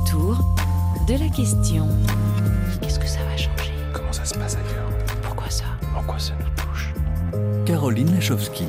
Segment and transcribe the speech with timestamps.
[0.00, 0.36] autour
[1.06, 1.86] de la question.
[2.80, 4.90] Qu'est-ce que ça va changer Comment ça se passe ailleurs?
[5.22, 5.64] Pourquoi ça?
[5.96, 6.92] En quoi ça nous touche?
[7.66, 8.64] Caroline Lachowski.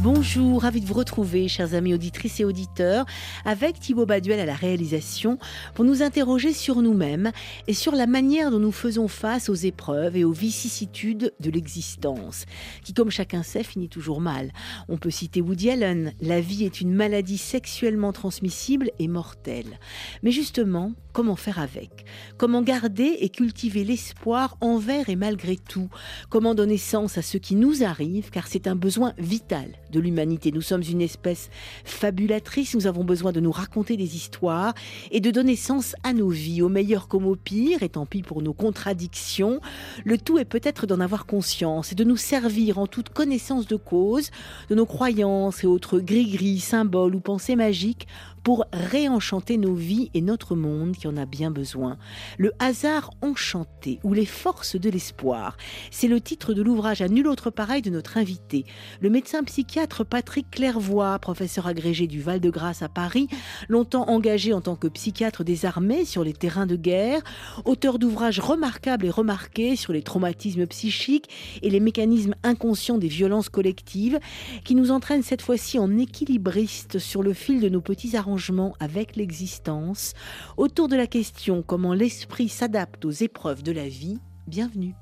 [0.00, 3.04] Bonjour, ravi de vous retrouver, chers amis auditrices et auditeurs,
[3.44, 5.40] avec Thibaut Baduel à la réalisation,
[5.74, 7.32] pour nous interroger sur nous-mêmes
[7.66, 12.44] et sur la manière dont nous faisons face aux épreuves et aux vicissitudes de l'existence,
[12.84, 14.52] qui, comme chacun sait, finit toujours mal.
[14.88, 19.80] On peut citer Woody Allen, la vie est une maladie sexuellement transmissible et mortelle.
[20.22, 22.04] Mais justement, comment faire avec?
[22.36, 25.88] Comment garder et cultiver l'espoir envers et malgré tout?
[26.28, 30.52] Comment donner sens à ce qui nous arrive, car c'est un besoin vital de l'humanité.
[30.52, 31.50] Nous sommes une espèce
[31.84, 34.74] fabulatrice, nous avons besoin de nous raconter des histoires
[35.10, 38.22] et de donner sens à nos vies, au meilleur comme au pire, et tant pis
[38.22, 39.60] pour nos contradictions.
[40.04, 43.76] Le tout est peut-être d'en avoir conscience et de nous servir en toute connaissance de
[43.76, 44.30] cause
[44.68, 48.06] de nos croyances et autres gris-gris, symboles ou pensées magiques
[48.48, 51.98] pour réenchanter nos vies et notre monde qui en a bien besoin.
[52.38, 55.58] Le hasard enchanté ou les forces de l'espoir,
[55.90, 58.64] c'est le titre de l'ouvrage à nul autre pareil de notre invité,
[59.02, 63.28] le médecin psychiatre Patrick Clairvoy, professeur agrégé du Val-de-Grâce à Paris,
[63.68, 67.20] longtemps engagé en tant que psychiatre des armées sur les terrains de guerre,
[67.66, 71.28] auteur d'ouvrages remarquables et remarqués sur les traumatismes psychiques
[71.60, 74.18] et les mécanismes inconscients des violences collectives,
[74.64, 78.37] qui nous entraîne cette fois-ci en équilibriste sur le fil de nos petits arrangements
[78.80, 80.14] avec l'existence,
[80.56, 84.18] autour de la question comment l'esprit s'adapte aux épreuves de la vie.
[84.46, 84.94] Bienvenue.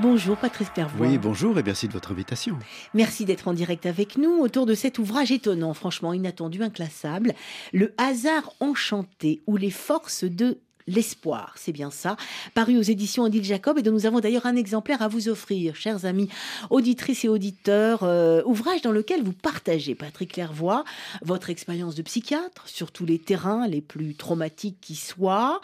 [0.00, 1.08] Bonjour Patrice Pervois.
[1.08, 2.56] Oui, bonjour et merci de votre invitation.
[2.94, 7.34] Merci d'être en direct avec nous autour de cet ouvrage étonnant, franchement inattendu, inclassable,
[7.72, 12.16] Le hasard enchanté ou les forces de L'espoir, c'est bien ça,
[12.54, 15.76] paru aux éditions Odile Jacob et dont nous avons d'ailleurs un exemplaire à vous offrir,
[15.76, 16.30] chers amis
[16.70, 20.84] auditrices et auditeurs, euh, ouvrage dans lequel vous partagez, Patrick Clairvoy,
[21.20, 25.60] votre expérience de psychiatre sur tous les terrains les plus traumatiques qui soient,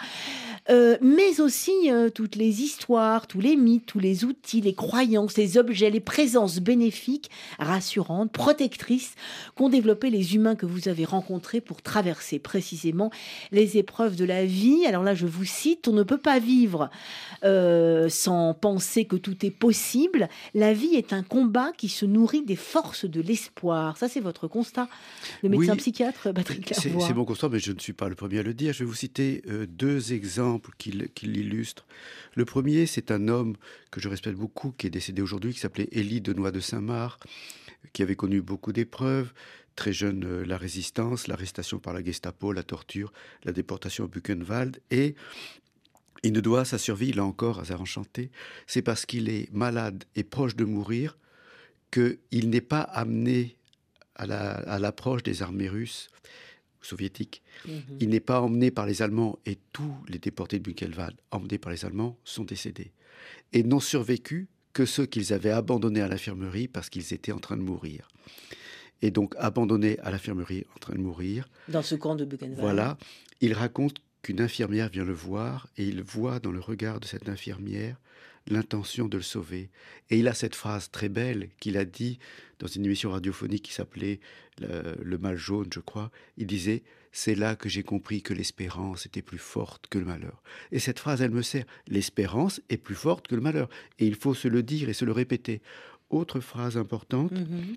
[0.68, 5.38] euh, mais aussi euh, toutes les histoires, tous les mythes, tous les outils, les croyances,
[5.38, 9.14] les objets, les présences bénéfiques, rassurantes, protectrices
[9.54, 13.10] qu'ont développé les humains que vous avez rencontrés pour traverser précisément
[13.52, 14.84] les épreuves de la vie.
[14.86, 16.90] Alors là, je vous cite, on ne peut pas vivre
[17.44, 20.28] euh, sans penser que tout est possible.
[20.54, 23.96] La vie est un combat qui se nourrit des forces de l'espoir.
[23.96, 24.88] Ça, c'est votre constat,
[25.42, 28.42] le médecin psychiatre Patrick C'est mon constat, mais je ne suis pas le premier à
[28.42, 28.72] le dire.
[28.72, 31.86] Je vais vous citer euh, deux exemples qui, qui l'illustrent.
[32.34, 33.56] Le premier, c'est un homme
[33.90, 37.22] que je respecte beaucoup, qui est décédé aujourd'hui, qui s'appelait Élie Denois de Saint-Marc,
[37.92, 39.32] qui avait connu beaucoup d'épreuves,
[39.76, 43.12] très jeune euh, la résistance, l'arrestation par la Gestapo, la torture,
[43.44, 45.14] la déportation au Buchenwald et
[46.22, 48.30] il ne doit sa survie, là encore, hasard enchanté,
[48.66, 51.18] c'est parce qu'il est malade et proche de mourir
[51.90, 53.56] qu'il n'est pas amené
[54.14, 56.08] à l'approche des armées russes
[56.80, 57.42] soviétiques.
[57.66, 57.82] Mhm.
[58.00, 61.72] Il n'est pas emmené par les Allemands et tous les déportés de Buchenwald, emmenés par
[61.72, 62.92] les Allemands, sont décédés.
[63.52, 67.56] Et n'ont survécu que ceux qu'ils avaient abandonnés à l'infirmerie parce qu'ils étaient en train
[67.56, 68.08] de mourir
[69.04, 71.46] et donc abandonné à l'infirmerie en train de mourir.
[71.68, 72.58] Dans ce camp de Buchenwald.
[72.58, 72.96] Voilà.
[73.42, 77.28] Il raconte qu'une infirmière vient le voir et il voit dans le regard de cette
[77.28, 78.00] infirmière
[78.46, 79.68] l'intention de le sauver.
[80.08, 82.18] Et il a cette phrase très belle qu'il a dit
[82.60, 84.20] dans une émission radiophonique qui s'appelait
[84.58, 86.10] le, le, mal jaune, je crois.
[86.38, 86.82] Il disait
[87.12, 90.42] C'est là que j'ai compris que l'espérance était plus forte que le malheur.
[90.72, 91.66] Et cette phrase, elle me sert.
[91.88, 93.68] L'espérance est plus forte que le malheur.
[93.98, 95.60] Et il faut se le dire et se le répéter.
[96.08, 97.76] Autre phrase importante, mm-hmm.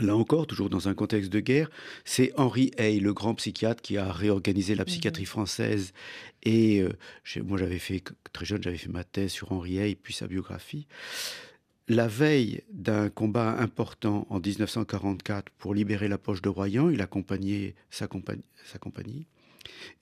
[0.00, 1.70] Là encore, toujours dans un contexte de guerre,
[2.04, 5.28] c'est Henri Hay, le grand psychiatre qui a réorganisé la psychiatrie mhm.
[5.28, 5.92] française.
[6.42, 6.92] Et euh,
[7.42, 8.02] moi, j'avais fait,
[8.32, 10.86] très jeune, j'avais fait ma thèse sur Henri Hay, puis sa biographie.
[11.88, 17.74] La veille d'un combat important en 1944 pour libérer la poche de Royan, il accompagnait
[17.90, 18.08] sa,
[18.64, 19.26] sa compagnie.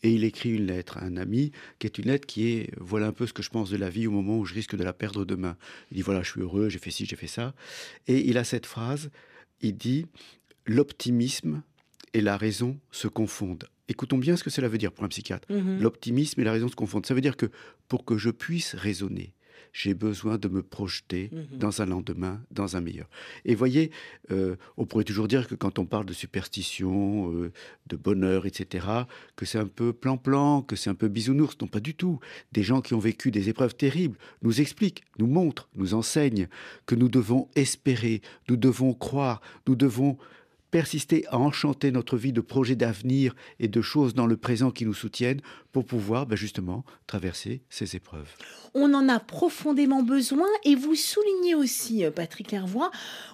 [0.03, 3.07] Et il écrit une lettre à un ami, qui est une lettre qui est voilà
[3.07, 4.83] un peu ce que je pense de la vie au moment où je risque de
[4.83, 5.57] la perdre demain.
[5.91, 7.55] Il dit voilà, je suis heureux, j'ai fait ci, j'ai fait ça.
[8.07, 9.11] Et il a cette phrase
[9.61, 10.07] il dit
[10.67, 11.63] l'optimisme
[12.13, 13.65] et la raison se confondent.
[13.89, 15.51] Écoutons bien ce que cela veut dire pour un psychiatre.
[15.53, 15.81] Mhm.
[15.81, 17.07] L'optimisme et la raison se confondent.
[17.07, 17.51] Ça veut dire que
[17.89, 19.35] pour que je puisse raisonner,
[19.75, 21.59] j'ai besoin de me projeter mhm.
[21.59, 23.09] dans un lendemain, dans un meilleur.
[23.45, 23.91] Et voyez,
[24.31, 27.53] euh, on pourrait toujours dire que quand on parle de superstition, euh,
[27.89, 28.87] de bonheur, etc.,
[29.35, 31.57] que c'est un peu plan-plan, que c'est un peu bisounours.
[31.61, 32.21] Non, pas du tout.
[32.53, 36.47] Des gens qui ont vécu des épreuves terribles nous expliquent, nous montrent, nous enseignent
[36.87, 40.17] que nous devons espérer, nous devons croire, nous devons
[40.75, 44.85] persister à enchanter notre vie de projets d'avenir et de choses dans le présent qui
[44.85, 45.41] nous soutiennent
[45.71, 48.29] pour pouvoir ben, justement traverser ces épreuves.
[48.75, 52.91] On en a profondément besoin et vous soulignez aussi, euh, Patrick Hervois,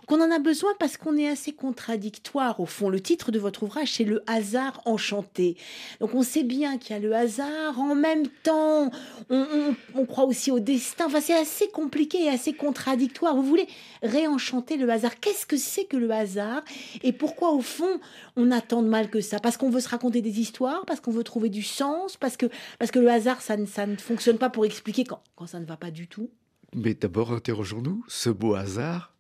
[0.07, 2.89] qu'on en a besoin parce qu'on est assez contradictoire au fond.
[2.89, 5.57] Le titre de votre ouvrage, c'est Le hasard enchanté.
[6.01, 8.91] Donc on sait bien qu'il y a le hasard, en même temps,
[9.31, 11.07] on, croit aussi au destin.
[11.07, 13.37] Enfin, c'est assez compliqué et assez contradictoire.
[13.37, 13.69] Vous voulez
[14.03, 15.21] réenchanter le hasard.
[15.21, 16.63] Qu'est-ce que c'est que le hasard
[17.03, 18.01] Et pourquoi, au fond,
[18.35, 19.39] on attend de mal que ça?
[19.39, 22.47] Parce qu'on veut se raconter des histoires, parce qu'on veut trouver du sens, parce que,
[22.79, 25.61] parce que le hasard, ça ne, ça ne fonctionne pas pour expliquer quand, quand ça
[25.61, 26.31] ne va pas du tout?
[26.75, 28.05] Mais d'abord, interrogeons-nous.
[28.09, 29.15] Ce beau hasard,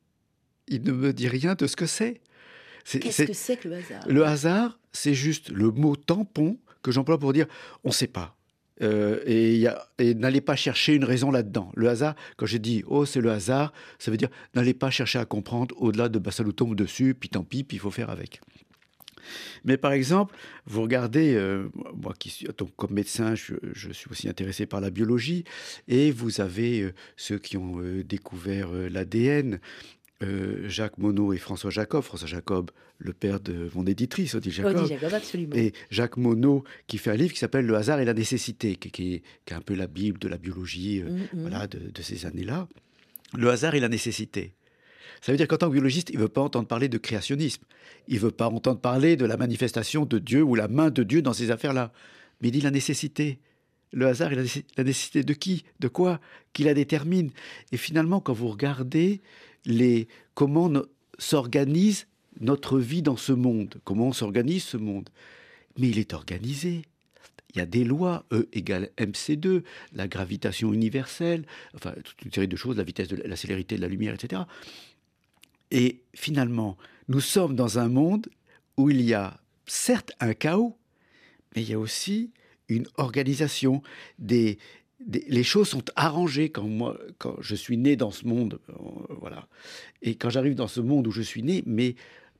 [0.67, 2.21] il ne me dit rien de ce que c'est.
[2.85, 4.09] Qu'est-ce que c'est que le hasard?
[4.09, 7.47] Le hasard, c'est juste le mot tampon que j'emploie pour dire
[7.85, 8.37] on ne sait pas.
[8.83, 11.71] Euh, et, n'allez pas chercher une raison là-dedans.
[11.75, 15.19] Le hasard, quand j'ai dit oh c'est le hasard, ça veut dire n'allez pas chercher
[15.19, 17.91] à comprendre au-delà de bah, ça nous tombe dessus, puis tant pis, puis il faut
[17.91, 18.41] faire avec.
[19.65, 20.35] Mais par exemple,
[20.67, 23.55] vous regardez, euh, moi qui suis donc, comme médecin, je,
[23.93, 25.45] suis aussi intéressé par la biologie,
[25.87, 29.61] et vous avez euh, ceux qui ont découvert l'ADN,
[30.23, 32.03] euh, Jacques Monod et François Jacob.
[32.03, 34.77] François Jacob, le père de mon éditrice, Odile Jacob.
[34.77, 35.57] Odile Jacob, absolument.
[35.57, 38.91] Et Jacques Monod, qui fait un livre qui s'appelle Le hasard et la nécessité, qui,
[38.91, 41.41] qui, est, qui, est, un peu la Bible de la biologie euh, mm -hmm.
[41.41, 42.69] voilà, de, de ces années-là.
[43.37, 44.55] Le hasard et la nécessité.
[45.21, 47.63] Ça veut dire qu'en tant que biologiste, il ne veut pas entendre parler de créationnisme.
[48.09, 51.03] Il ne veut pas entendre parler de la manifestation de Dieu ou la main de
[51.03, 51.93] Dieu dans ces affaires-là.
[52.41, 53.39] Mais il dit la nécessité.
[53.93, 56.21] Le hasard et la nécessité de qui De quoi
[56.53, 57.31] Qui la détermine
[57.73, 59.21] Et finalement, quand vous regardez
[59.65, 60.71] les, comment
[61.19, 62.07] s'organise
[62.41, 65.09] notre vie dans ce monde, comment on s'organise ce monde.
[65.79, 66.83] Mais il est organisé.
[67.53, 71.45] Il y a des lois, E égale MC2, la gravitation universelle,
[71.75, 74.43] enfin toute une série de choses, la vitesse de la célérité de la lumière, etc.
[75.73, 76.77] Et finalement,
[77.09, 78.29] nous sommes dans un monde
[78.77, 80.77] où il y a certes un chaos,
[81.55, 82.31] mais il y a aussi
[82.71, 83.83] une organisation,
[84.19, 84.59] des,
[85.01, 88.75] des, les choses sont arrangées quand moi, quand je suis né dans ce monde, euh,
[89.21, 89.49] voilà.
[90.03, 91.97] Et quand j'arrive dans ce monde où je suis né, mais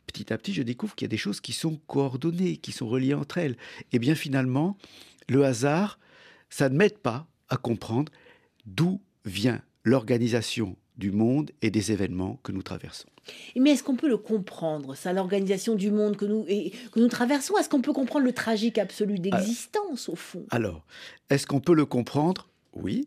[0.07, 2.89] petit à petit, je découvre qu'il y a des choses qui sont coordonnées, qui sont
[2.89, 3.57] reliées entre elles.
[3.93, 4.77] Et bien finalement,
[5.29, 5.99] le hasard,
[6.49, 8.11] ça ne m'aide pas à comprendre
[8.67, 13.09] d'où vient l'organisation du monde et des événements que nous traversons.
[13.57, 17.09] Mais est-ce qu'on peut le comprendre, ça, l'organisation du monde que nous, et, que nous
[17.09, 17.57] traversons?
[17.59, 20.47] Est-ce qu'on peut comprendre le tragique absolu d'existence, au fond?
[20.51, 20.85] Alors,
[21.31, 22.49] est-ce qu'on peut le comprendre?
[22.75, 23.07] Oui.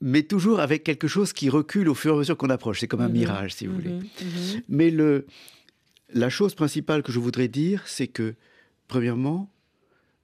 [0.00, 2.80] Mais toujours avec quelque chose qui recule au fur et à mesure qu'on approche.
[2.80, 3.94] C'est comme un mmh, mirage, si vous mmh, voulez.
[3.94, 4.60] Mmh.
[4.68, 5.26] Mais le,
[6.12, 8.34] la chose principale que je voudrais dire, c'est que,
[8.88, 9.50] premièrement,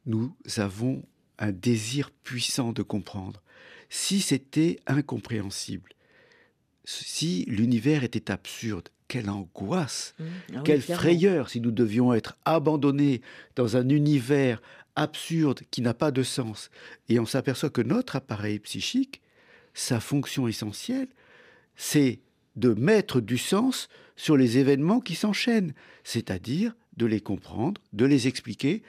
[0.06, 1.03] nous avons
[1.38, 3.43] un désir puissant de comprendre.
[3.88, 5.91] Si c'était incompréhensible,
[6.85, 10.25] si l'univers était absurde, quelle angoisse, mmh.
[10.55, 13.21] ah quelle oui, frayeur si nous devions être abandonnés
[13.55, 14.61] dans un univers
[14.97, 16.71] absurde qui n'a pas de sens.
[17.09, 19.21] Et on s'aperçoit que notre appareil psychique,
[19.75, 21.09] sa fonction essentielle,
[21.77, 22.21] c'est
[22.56, 28.27] de mettre du sens sur les événements qui s'enchaînent, c'est-à-dire de les comprendre, de les
[28.27, 28.83] expliquer,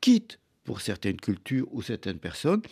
[0.00, 2.62] quitte pour certaines cultures ou certaines personnes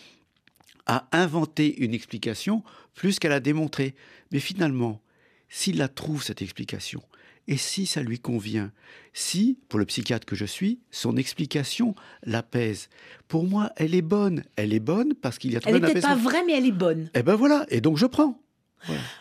[0.87, 2.62] à inventer une explication
[2.94, 3.94] plus qu'à la démontrer.
[4.32, 5.00] Mais finalement,
[5.49, 7.03] s'il la trouve, cette explication,
[7.49, 8.71] et si ça lui convient,
[9.12, 12.88] si, pour le psychiatre que je suis, son explication l'apaise,
[13.27, 14.44] pour moi, elle est bonne.
[14.56, 16.73] Elle est bonne parce qu'il y a trouvé Elle n'est pas vraie, mais elle est
[16.73, 17.11] bonne.
[17.15, 18.41] Eh ben voilà, et donc je prends.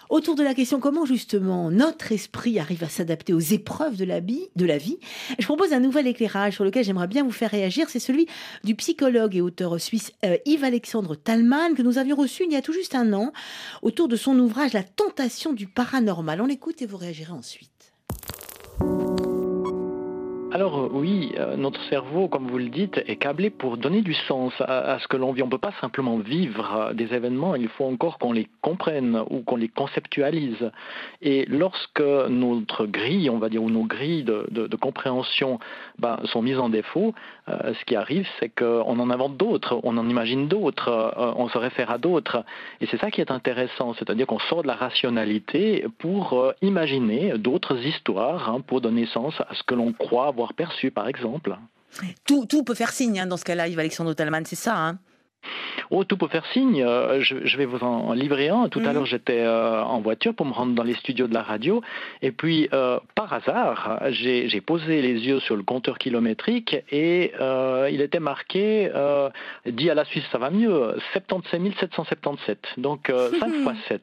[0.10, 4.20] Autour de la question comment justement notre esprit arrive à s'adapter aux épreuves de la,
[4.20, 4.98] vie, de la vie,
[5.38, 7.89] je propose un nouvel éclairage sur lequel j'aimerais bien vous faire réagir.
[7.89, 8.28] C'est celui
[8.63, 12.62] du psychologue et auteur suisse euh, Yves-Alexandre Talman que nous avions reçu il y a
[12.62, 13.32] tout juste un an
[13.82, 16.42] autour de son ouvrage La tentation du paranormal.
[16.42, 17.94] On l'écoute et vous réagirez ensuite.
[20.51, 24.15] Alors euh, oui, euh, notre cerveau, comme vous le dites, est câblé pour donner du
[24.15, 25.44] sens à, ce que l'on vit.
[25.44, 29.22] On ne peut pas simplement vivre euh, des événements, il faut encore qu'on les comprenne
[29.29, 30.72] ou qu'on les conceptualise.
[31.22, 35.60] Et lorsque notre grille, on va dire, ou nos grilles de, compréhension
[36.00, 37.13] ben, sont mises en défaut,
[37.48, 41.91] ce qui arrive, c'est qu'on en invente d'autres, on en imagine d'autres, on se réfère
[41.91, 42.44] à d'autres.
[42.79, 47.77] Et c'est ça qui est intéressant, c'est-à-dire qu'on sort de la rationalité pour imaginer d'autres
[47.86, 51.58] histoires, hein, pour donner sens à ce que l'on croit avoir perçu, par exemple.
[52.25, 55.00] Tout, tout peut faire signe hein, dans ce cas-là, Yves Alexandre Talman, c'est ça hein?
[55.89, 56.86] Oh, tout peut faire signe.
[57.19, 58.69] Je, je vais vous en livrer un.
[58.69, 58.86] Tout mmh.
[58.86, 61.81] à l'heure, j'étais euh, en voiture pour me rendre dans les studios de la radio.
[62.22, 67.89] Et puis, euh, par hasard, j'ai posé les yeux sur le compteur kilométrique et euh,
[67.91, 68.91] il était marqué,
[69.65, 72.60] dit à la Suisse, ça va mieux, 77 777.
[72.77, 74.01] Donc, 5 fois 7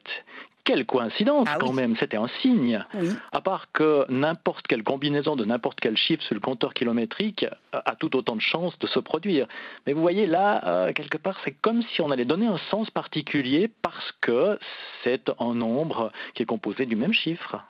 [0.67, 1.75] quelle coïncidence Ah quand oui.
[1.75, 2.83] même, c'était un signe.
[2.93, 3.09] Oui.
[3.31, 7.79] À part que n'importe quelle combinaison de n'importe quel chiffre sur le compteur kilométrique euh,
[7.85, 9.47] a tout autant de chances de se produire.
[9.85, 12.91] Mais vous voyez là, euh, quelque part, c'est comme si on allait donner un sens
[12.91, 14.59] particulier parce que
[15.05, 17.63] c'est un nombre qui est composé du même chiffre.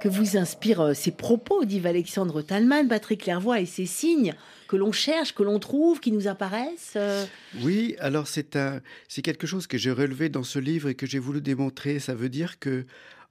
[0.00, 4.34] Que vous inspirent euh, ces propos d'Yves Alexandre Talman, Patrick Clairvoy et ces signes
[4.66, 7.24] que l'on cherche, que l'on trouve, qui nous apparaissent euh,
[7.60, 11.06] Oui, alors c'est un, c'est quelque chose que j'ai relevé dans ce livre et que
[11.06, 11.98] j'ai voulu démontrer.
[11.98, 12.86] Ça veut dire que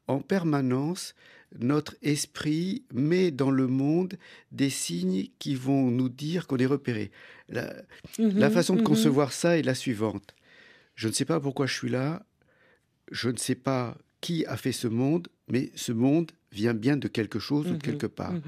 [0.08, 1.16] en permanence,
[1.58, 4.18] notre esprit met dans le monde
[4.52, 7.10] des signes qui vont nous dire qu'on est repéré.
[7.48, 7.74] La,
[8.20, 8.88] la mhm, façon de mhm.
[8.88, 10.36] concevoir ça est la suivante.
[10.96, 12.26] Je ne sais pas pourquoi je suis là.
[13.12, 17.08] Je ne sais pas qui a fait ce monde, mais ce monde vient bien de
[17.08, 18.34] quelque chose ou Mhm, de quelque part.
[18.34, 18.42] mhm,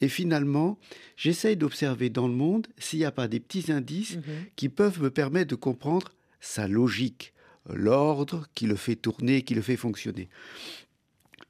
[0.00, 0.78] Et finalement,
[1.16, 4.22] j'essaye d'observer dans le monde s'il n'y a pas des petits indices mhm.
[4.56, 7.32] qui peuvent me permettre de comprendre sa logique,
[7.72, 10.28] l'ordre qui le fait tourner, qui le fait fonctionner.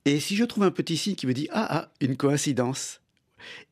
[0.05, 3.01] Et si je trouve un petit signe qui me dit ah ah une coïncidence,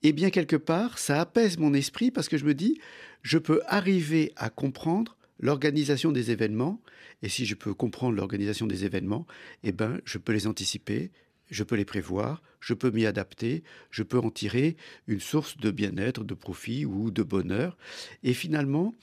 [0.03, 2.81] eh bien quelque part ça apaise mon esprit parce que je me dis
[3.23, 6.81] je peux arriver à comprendre l'organisation des événements
[7.23, 9.27] et si je peux comprendre l'organisation des événements,
[9.63, 11.11] eh ben je peux les anticiper,
[11.53, 15.71] je peux les prévoir, je peux m'y adapter, je peux en tirer une source de
[15.71, 17.77] bien-être, de profit ou de bonheur
[18.23, 18.95] et finalement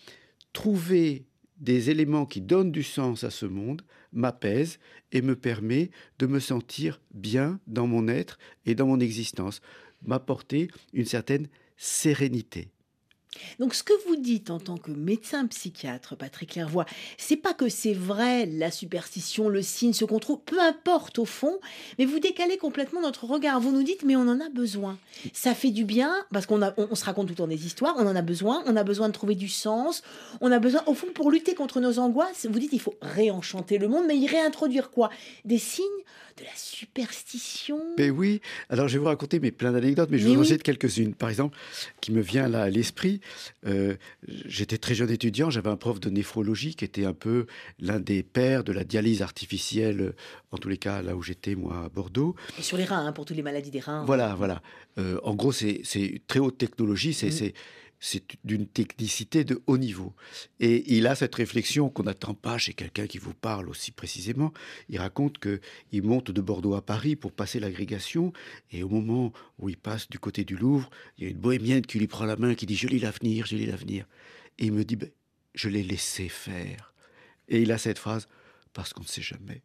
[0.51, 1.25] trouver
[1.57, 4.79] des éléments qui donnent du sens à ce monde m'apaise
[5.11, 9.61] et me permet de me sentir bien dans mon être et dans mon existence,
[10.01, 12.71] m'apporter une certaine sérénité.
[13.59, 16.85] Donc, ce que vous dites en tant que médecin psychiatre, Patrick Clairvoy,
[17.17, 21.25] c'est pas que c'est vrai la superstition, le signe, ce qu'on trouve, peu importe au
[21.25, 21.59] fond,
[21.97, 23.59] mais vous décalez complètement notre regard.
[23.59, 24.97] Vous nous dites, mais on en a besoin.
[25.33, 28.07] Ça fait du bien parce qu'on on se raconte tout le temps des histoires, on
[28.07, 30.01] en a besoin, on a besoin de trouver du sens,
[30.41, 33.77] on a besoin, au fond, pour lutter contre nos angoisses, vous dites, il faut réenchanter
[33.77, 35.09] le monde, mais y réintroduire quoi?
[35.45, 35.85] Des signes
[36.39, 40.23] de la superstition Mais oui, alors je vais vous raconter mais plein d'anecdotes, mais je
[40.25, 40.47] vais vous en oui.
[40.47, 41.13] citer quelques-unes.
[41.13, 41.57] Par exemple,
[42.01, 43.21] qui me vient là à l'esprit,
[43.67, 43.95] euh,
[44.27, 47.45] j'étais très jeune étudiant, j'avais un prof de néphrologie qui était un peu
[47.79, 50.15] l'un des pères de la dialyse artificielle, euh,
[50.51, 52.35] en tous les cas là où j'étais moi à Bordeaux.
[52.57, 54.03] Et Sur les reins, hein, pour toutes les maladies des reins.
[54.05, 54.61] Voilà, voilà.
[54.97, 55.81] Euh, en gros, c'est
[56.27, 57.51] très haute technologie, c'est Mhm.
[57.99, 60.13] C'est- d'une technicité de haut niveau.
[60.59, 64.53] Et il a cette réflexion qu'on n'attend pas chez quelqu'un qui vous parle aussi précisément.
[64.89, 65.59] Il raconte que
[65.91, 68.33] il monte de Bordeaux à Paris pour passer l'agrégation,
[68.71, 71.85] et au moment où il passe du côté du Louvre, il y a une bohémienne
[71.85, 74.05] qui lui prend la main, qui dit «Je lis l'avenir, je lis l'avenir».
[74.59, 75.09] Et il me dit Ben,
[75.55, 76.93] Je l'ai laissé faire».
[77.49, 78.27] Et il a cette phrase
[78.73, 79.61] «Parce qu'on ne sait jamais».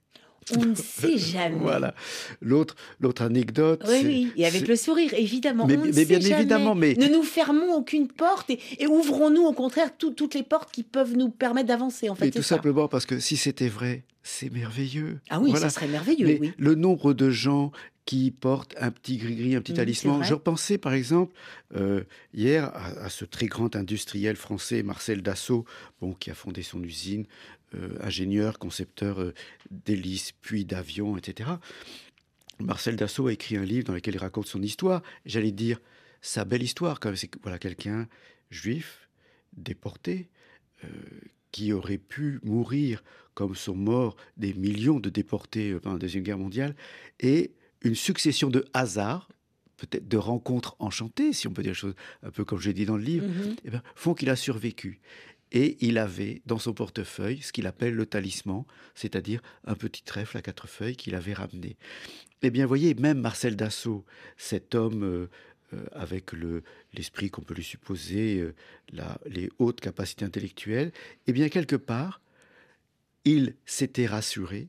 [0.57, 1.57] On ne sait jamais.
[1.57, 1.95] Voilà.
[2.41, 5.67] L'autre l'autre anecdote, Oui, oui, et avec le sourire, évidemment.
[5.67, 6.35] Mais- on ne mais sait bien jamais.
[6.41, 10.43] évidemment, mais- Ne nous fermons aucune porte et, et ouvrons-nous au contraire tout- toutes les
[10.43, 12.31] portes qui peuvent nous permettre d'avancer, en fait.
[12.31, 12.57] Tout ça.
[12.57, 15.21] simplement parce que si c'était vrai, c'est merveilleux.
[15.31, 15.69] Ah oui, Voilà.
[15.69, 16.53] ça serait merveilleux, Mais oui.
[16.57, 17.73] le nombre de gens
[18.07, 20.25] qui portent un petit gris-gris, un petit Mhm, talisman.
[20.25, 21.33] Je repensais par exemple
[21.75, 22.03] euh,
[22.35, 25.65] hier à, à ce très grand industriel français, Marcel Dassault,
[26.03, 27.25] bon, qui a fondé son usine,
[28.01, 29.35] ingénieur, concepteur euh,
[29.71, 31.51] d'hélices, puis d'avions, etc.
[32.61, 35.03] Marcel Dassault a écrit un livre dans lequel il raconte son histoire.
[35.27, 35.81] J'allais dire
[36.21, 37.17] sa belle histoire, quand même.
[37.17, 38.09] C'est voilà quelqu'un
[38.51, 39.09] juif,
[39.57, 40.29] déporté,
[40.85, 40.89] euh,
[41.51, 43.03] qui aurait pu mourir
[43.35, 46.77] comme sont morts des millions de déportés euh, pendant la Deuxième Guerre mondiale,
[47.21, 47.53] et
[47.83, 49.29] une succession de hasards,
[49.77, 52.87] peut-être de rencontres enchantées, si on peut dire les choses un peu comme j'ai dit
[52.87, 53.57] dans le livre, Mhm.
[53.65, 55.01] eh ben, font qu'il a survécu.
[55.55, 58.65] Et il avait dans son portefeuille ce qu'il appelle le talisman,
[58.97, 61.77] c'est-à-dire un petit trèfle à quatre feuilles qu'il avait ramené.
[62.43, 64.05] Eh bien, voyez, même Marcel Dassault,
[64.37, 65.31] cet homme euh,
[65.73, 68.53] euh, avec le- l'esprit qu'on peut lui supposer, euh,
[69.27, 70.93] les hautes capacités intellectuelles,
[71.29, 72.21] eh bien, quelque part,
[73.25, 74.69] il s'était rassuré,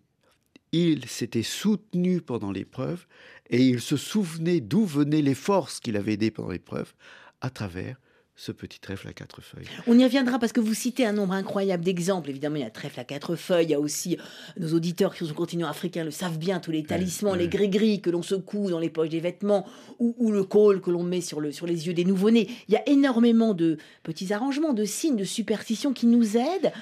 [0.71, 3.07] il s'était soutenu pendant l'épreuve,
[3.49, 6.93] et il se souvenait d'où venaient les forces qu'il avait aidées pendant l'épreuve,
[7.41, 7.99] à travers
[8.37, 9.67] ce petit trèfle à quatre feuilles.
[9.87, 12.29] On y reviendra parce que vous citez un nombre incroyable d'exemples.
[12.29, 13.67] Évidemment, il y a trèfle à quatre feuilles.
[13.67, 16.37] Il y a aussi euh, nos auditeurs qui sont sur le continent africain le savent
[16.37, 19.65] bien, tous les talismans, les gris-gris que l'on secoue dans les poches des vêtements
[19.99, 22.49] ou, ou le col que l'on met sur, le, sur les yeux des nouveau-nés.
[22.67, 26.73] Il y a énormément de petits arrangements, de signes, de superstitions qui nous aident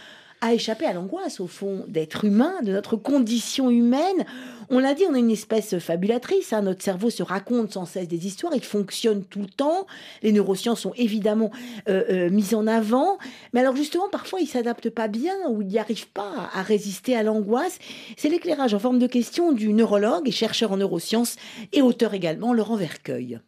[0.44, 4.26] à échapper à l'angoisse, au fond, d'être humain, de notre condition humaine.
[4.70, 6.54] On l'a dit, on est une espèce fabulatrice.
[6.54, 6.62] hein.
[6.62, 8.54] Notre cerveau se raconte sans cesse des histoires.
[8.56, 9.88] Il fonctionne tout le temps.
[10.22, 11.52] Les neurosciences sont évidemment
[11.90, 13.18] euh, euh, mises en avant.
[13.54, 17.16] Mais alors justement, parfois, il s'adapte pas bien ou il n'y arrive pas à résister
[17.16, 17.80] à l'angoisse.
[18.18, 21.36] C'est l'éclairage en forme de question du neurologue et chercheur en neurosciences
[21.72, 23.40] et auteur également, Laurent Vercueil.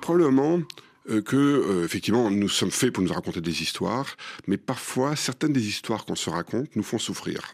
[0.00, 0.60] Probablement
[1.10, 5.66] euh, que, effectivement, nous sommes faits pour nous raconter des histoires, mais parfois, certaines des
[5.66, 7.52] histoires qu'on se raconte nous font souffrir.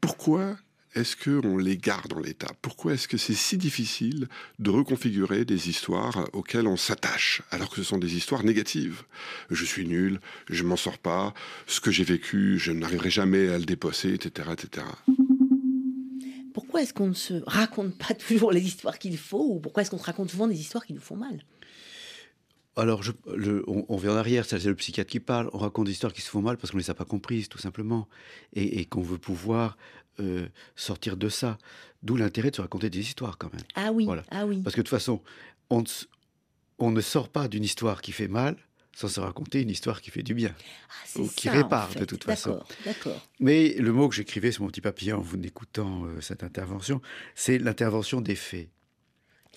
[0.00, 0.56] pourquoi
[0.94, 2.52] est-ce qu'on les garde en l'état?
[2.62, 4.28] Pourquoi est-ce que c'est si difficile
[4.58, 9.02] de reconfigurer des histoires auxquelles on s'attache, alors que ce sont des histoires négatives?
[9.50, 11.32] Je suis nul, je m'en sors pas,
[11.66, 14.48] ce que j'ai vécu, je n'arriverai jamais à le déposser, etc.
[14.52, 14.86] etc.
[16.52, 19.90] Pourquoi est-ce qu'on ne se raconte pas toujours les histoires qu'il faut ou pourquoi est-ce
[19.90, 21.44] qu'on se raconte souvent des histoires qui nous font mal?
[22.80, 25.48] Alors, je, le, on, on, vient en arrière, c'est le psychiatre qui parle.
[25.52, 27.48] On raconte des histoires qui se font mal parce qu'on ne les a pas comprises,
[27.48, 28.08] tout simplement.
[28.54, 29.76] Et, et qu'on veut pouvoir
[30.18, 30.46] euh,
[30.76, 31.58] sortir de ça.
[32.02, 33.62] D'où l'intérêt de se raconter des histoires, quand même.
[33.74, 34.22] Ah oui, Voilà.
[34.30, 34.60] ah oui.
[34.62, 35.22] Parce que de toute façon,
[35.68, 36.08] on ne, s-
[36.78, 38.56] on ne sort pas d'une histoire qui fait mal
[38.96, 40.52] sans se raconter une histoire qui fait du bien.
[40.58, 42.60] Ah, ou qui ça, en répare, de toute façon.
[43.38, 47.00] Mais le mot que j'écrivais sur mon petit papier en vous écoutant euh, cette intervention,
[47.34, 48.68] c'est l'intervention des faits.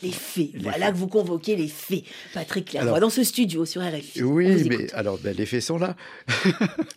[0.02, 0.50] Les faits.
[0.54, 2.04] Les voilà que vous convoquez les faits.
[2.34, 4.24] Patrick Alors- dans ce studio sur RFI.
[4.24, 5.96] Oui, mais alors ben, les faits sont là.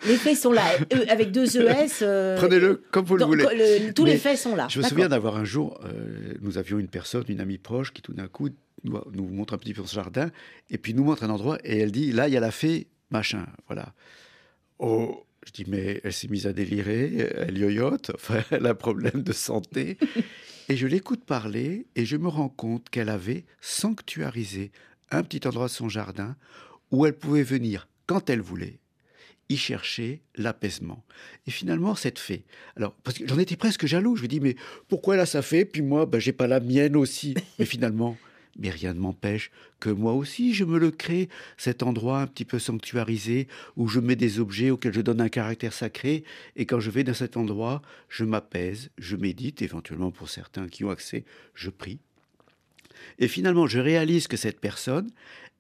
[0.06, 2.02] Les faits sont là, E- avec deux ES.
[2.02, 3.44] euh, Prenez-le comme vous le voulez.
[3.44, 4.66] le- tous les faits sont là.
[4.70, 8.02] Je me souviens d'avoir un jour, euh, nous avions une personne, une amie proche, qui
[8.02, 8.48] tout d'un coup
[8.82, 10.30] nous, nous montre un petit peu son jardin,
[10.70, 12.88] et puis nous montre un endroit, et elle dit, là, il y a la fée,
[13.10, 13.92] machin, voilà.
[14.78, 18.74] Oh, je dis, mais elle s'est mise à délirer, elle yoyote, enfin, elle a un
[18.74, 19.96] problème de santé.
[20.68, 24.72] et je l'écoute parler, et je me rends compte qu'elle avait sanctuarisé
[25.10, 26.36] un petit endroit de son jardin
[26.90, 28.80] où elle pouvait venir quand elle voulait
[29.48, 31.04] y chercher l'apaisement.
[31.46, 32.44] Et finalement, cette fée.
[32.76, 34.16] Alors, parce que j'en étais presque jaloux.
[34.16, 34.56] Je me dis, mais
[34.88, 37.34] pourquoi elle a sa fée, puis moi, ben, j'ai pas la mienne aussi.
[37.58, 38.16] Mais finalement,
[38.58, 42.44] mais rien ne m'empêche que moi aussi, je me le crée, cet endroit un petit
[42.44, 46.24] peu sanctuarisé, où je mets des objets auxquels je donne un caractère sacré.
[46.56, 50.84] Et quand je vais dans cet endroit, je m'apaise, je médite, éventuellement pour certains qui
[50.84, 51.98] ont accès, je prie.
[53.18, 55.10] Et finalement, je réalise que cette personne,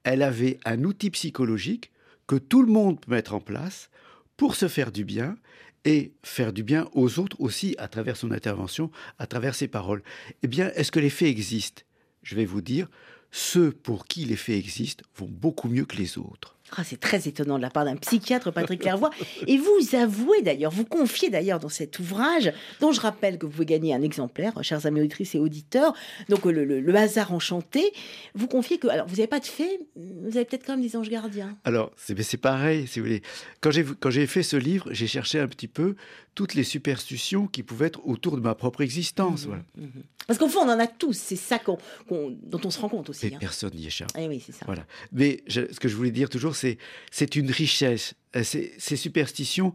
[0.04, 1.90] elle avait un outil psychologique
[2.26, 3.90] que tout le monde peut mettre en place
[4.36, 5.36] pour se faire du bien
[5.84, 10.02] et faire du bien aux autres aussi à travers son intervention, à travers ses paroles.
[10.42, 11.82] Eh bien, est-ce que les faits existent?
[12.26, 12.88] Je vais vous dire,
[13.30, 16.56] ceux pour qui les faits existent vont beaucoup mieux que les autres.
[16.76, 19.10] Ah, c'est très étonnant de la part d'un psychiatre, Patrick Clairvoy.
[19.46, 23.52] Et vous avouez d'ailleurs, vous confiez d'ailleurs dans cet ouvrage, dont je rappelle que vous
[23.52, 25.94] pouvez gagner un exemplaire, chers amis auditrices et auditeurs,
[26.28, 27.92] donc le, le- le hasard enchanté,
[28.34, 30.96] vous confiez que, alors vous n'avez pas de fées, vous avez peut-être quand même des
[30.96, 31.56] anges gardiens.
[31.62, 33.22] Alors, c'est mais c'est pareil, si vous voulez.
[33.60, 35.94] Quand j'ai quand j'ai fait ce livre, j'ai cherché un petit peu
[36.36, 39.46] toutes les superstitions qui pouvaient être autour de ma propre existence.
[39.46, 39.64] Voilà.
[39.76, 39.90] Mhm.
[40.28, 43.26] Parce qu'au fond, on en a tous, c'est ça dont on se rend compte aussi.
[43.34, 43.38] Hein.
[43.40, 44.10] personne n'y échappe.
[44.18, 44.64] Eh oui, c'est ça.
[44.66, 44.86] Voilà.
[45.12, 46.78] Mais je- ce que je voulais dire toujours, c'est
[47.10, 48.14] c'est une richesse.
[48.36, 49.72] Euh, Ces superstitions,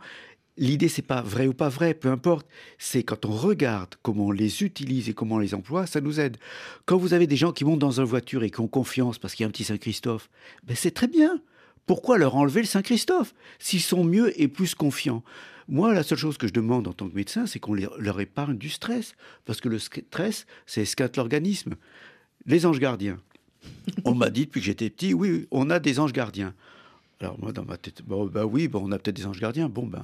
[0.58, 2.46] l'idée, c'est pas vrai ou pas vrai, peu importe.
[2.78, 6.20] C'est quand on regarde comment on les utilise et comment on les emploie, ça nous
[6.20, 6.38] aide.
[6.86, 9.34] Quand vous avez des gens qui montent dans une voiture et qui ont confiance parce
[9.34, 10.30] qu'il y a un petit Saint-Christophe,
[10.64, 11.42] ben c'est très bien.
[11.88, 13.34] Pourquoi leur enlever le Saint-Christophe?
[13.58, 15.24] S'ils sont mieux et plus confiants
[15.68, 18.58] Moi, la seule chose que je demande en tant que médecin, c'est qu'on leur épargne
[18.58, 19.14] du stress.
[19.46, 21.76] Parce que le stress, c'est esquinte l'organisme.
[22.46, 23.20] Les anges gardiens.
[24.06, 26.56] On m'a dit depuis que j'étais petit, oui, on a des anges gardiens.
[27.20, 29.70] Alors moi, dans ma tête, bon, bah oui, bon, on a peut-être des anges gardiens.
[29.70, 30.04] Bon, ben,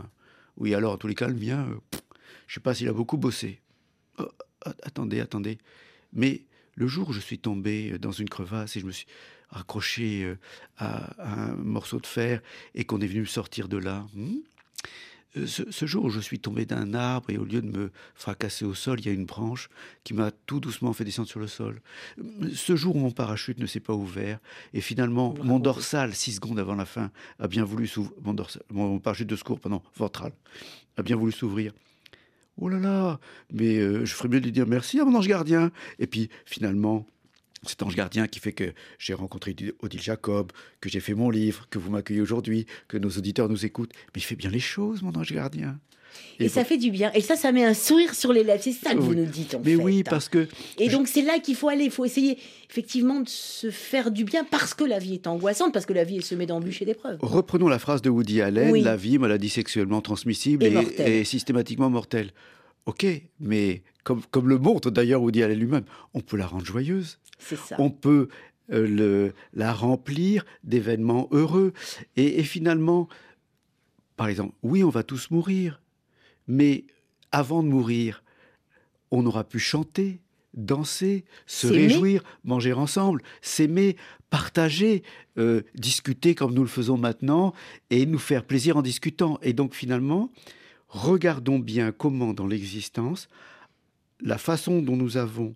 [0.57, 1.97] oui, alors en tous les cas, le mien, euh,
[2.45, 3.59] je sais pas s'il a beaucoup bossé.
[4.19, 4.27] Oh,
[4.63, 5.57] a- attendez, attendez.
[6.13, 6.43] Mais
[6.75, 9.07] le jour où je suis tombé euh, dans une crevasse et je me suis
[9.49, 10.35] accroché euh,
[10.77, 12.41] à, un morceau de fer
[12.75, 14.37] et qu'on est venu me sortir de là, hmm,
[15.45, 18.65] ce, ce jour où je suis tombé d'un arbre et au lieu de me fracasser
[18.65, 19.69] au sol, il y a une branche
[20.03, 21.81] qui m'a tout doucement fait descendre sur le sol.
[22.19, 24.39] Euh, Ce jour où mon parachute ne s'est pas ouvert
[24.73, 28.17] et finalement le mon dorsal, six secondes avant la fin, a bien voulu s'ouvrir.
[28.71, 30.31] Mon, parachute de secours, pardon, ventral,
[30.97, 31.73] a bien voulu s'ouvrir.
[32.59, 33.19] Oh là là,
[33.53, 35.71] mais euh, je ferais mieux de lui dire merci à mon ange gardien.
[35.99, 37.05] Et puis finalement,
[37.63, 41.67] cet ange gardien qui fait que j'ai rencontré Odile Jacob, que j'ai fait mon livre,
[41.69, 43.91] que vous m'accueillez aujourd'hui, que nos auditeurs nous écoutent.
[44.15, 45.79] Mais il fait bien les choses, mon ange gardien.
[46.39, 47.11] Et, ça fait du bien.
[47.13, 48.61] Et ça, ça met un sourire sur les lèvres.
[48.63, 49.83] C'est ça que vous nous dites, en Mais fait.
[49.83, 50.47] oui, parce que
[50.79, 51.83] Et je- donc, c'est là qu'il faut aller.
[51.85, 52.39] Il faut essayer,
[52.69, 56.03] effectivement, de se faire du bien parce que la vie est angoissante, parce que la
[56.03, 57.19] vie est semée d'embûches et d'épreuves.
[57.21, 58.81] Reprenons la phrase de Woody Allen, Oui.
[58.81, 62.31] la vie, maladie sexuellement transmissible Et et systématiquement mortelle.
[62.87, 63.05] Ok,
[63.39, 67.19] mais comme, comme le montre d'ailleurs Woody Allen lui-même, on peut la rendre joyeuse.
[67.39, 67.75] Ça.
[67.79, 68.29] On peut
[68.71, 71.73] euh, le, la remplir d'événements heureux.
[72.15, 73.07] Et, et finalement,
[74.15, 75.81] par exemple, oui, on va tous mourir,
[76.47, 76.85] mais
[77.31, 78.23] avant de mourir,
[79.11, 80.19] on aura pu chanter,
[80.53, 83.95] danser, se réjouir, manger ensemble, s'aimer,
[84.29, 85.03] partager,
[85.37, 87.53] euh, discuter comme nous le faisons maintenant
[87.89, 89.39] et nous faire plaisir en discutant.
[89.41, 90.31] Et donc finalement,
[90.89, 93.29] regardons bien comment dans l'existence,
[94.19, 95.55] la façon dont nous avons,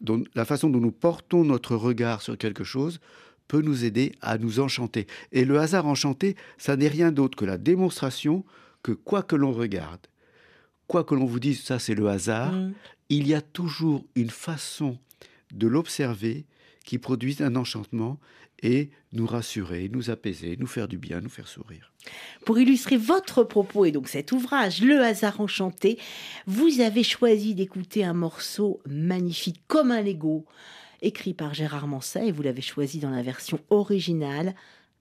[0.00, 3.00] dont- la façon dont nous portons notre regard sur quelque chose
[3.48, 5.06] peut nous aider à nous enchanter.
[5.32, 8.44] Et le hasard enchanté, ça n'est rien d'autre que la démonstration
[8.82, 10.06] que quoi que l'on regarde,
[10.86, 12.72] quoi que l'on vous dise, ça c'est le hasard, Mm.
[13.08, 14.98] il y a toujours une façon
[15.52, 16.44] de l'observer
[16.84, 18.18] qui produit un enchantement
[18.62, 21.92] et nous rassurer, nous apaiser, nous faire du bien, nous faire sourire.
[22.44, 25.98] Pour illustrer votre propos et donc cet ouvrage, Le hasard enchanté,
[26.46, 30.44] vous avez choisi d'écouter un morceau magnifique comme un Lego,
[31.02, 34.54] écrit par Gérard Manset et vous l'avez choisi dans la version originale,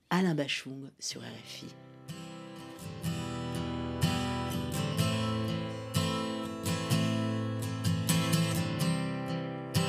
[0.09, 1.65] Alain Bachung sur RFI.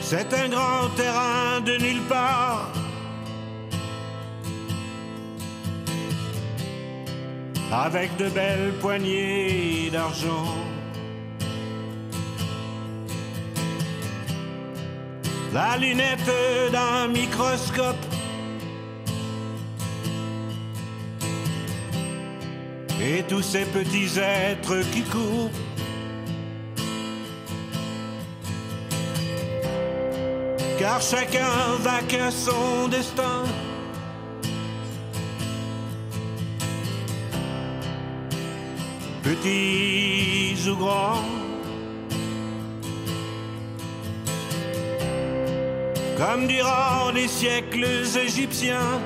[0.01, 2.88] C'est un grand terrain de nulle part.
[7.71, 10.55] Avec de belles poignées d'argent.
[15.53, 16.31] La lunette
[16.73, 17.97] d'un microscope.
[23.01, 25.51] Et tous ces petits êtres qui courent
[30.79, 33.45] car chacun va qu'à son destin.
[39.29, 41.23] Petits ou grands,
[46.17, 49.03] comme durant les siècles égyptiens.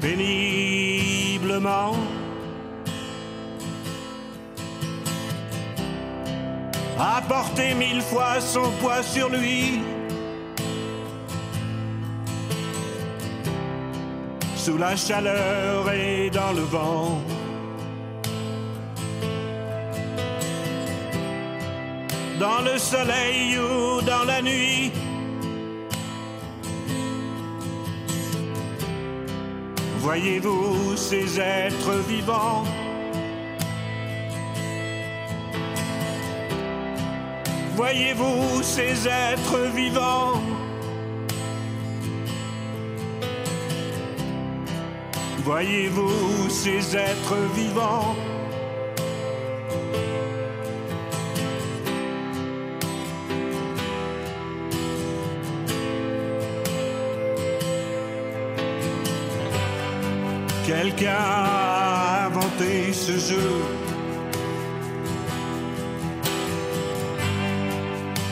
[0.00, 0.30] Péniblement.
[6.96, 9.80] a porté mille fois son poids sur lui.
[14.62, 17.18] Sous la chaleur et dans le vent.
[22.38, 24.92] Dans le soleil ou dans la nuit.
[30.00, 32.64] Voyez-vous ces êtres vivants?
[37.76, 40.49] Voyez-vous ces êtres vivants?
[45.44, 48.14] Voyez-vous ces êtres vivants?
[60.66, 63.50] Quelqu'un a inventé ce jeu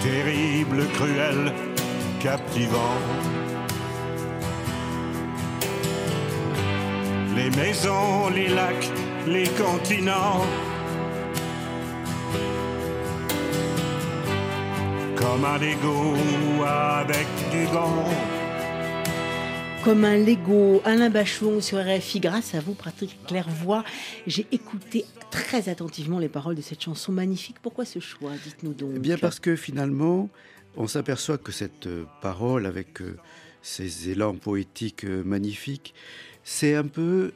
[0.03, 1.53] terrible, cruel,
[2.21, 2.97] captivant.
[7.49, 8.91] Les maisons, les lacs,
[9.27, 10.45] les continents.
[15.17, 16.15] Comme un Lego
[16.67, 18.05] avec du vent.
[19.83, 22.21] Comme un Lego, Alain Bachung sur RFI.
[22.21, 23.83] Grâce à vous, Patrick Clairvoy,
[24.27, 27.57] j'ai écouté très attentivement les paroles de cette chanson magnifique.
[27.63, 28.91] Pourquoi ce choix Dites-nous donc.
[28.97, 30.29] Eh bien parce que finalement,
[30.77, 33.17] on s'aperçoit que cette euh, parole, avec euh,
[33.63, 35.95] ces élans poétiques euh, magnifiques,
[36.51, 37.33] c'est un peu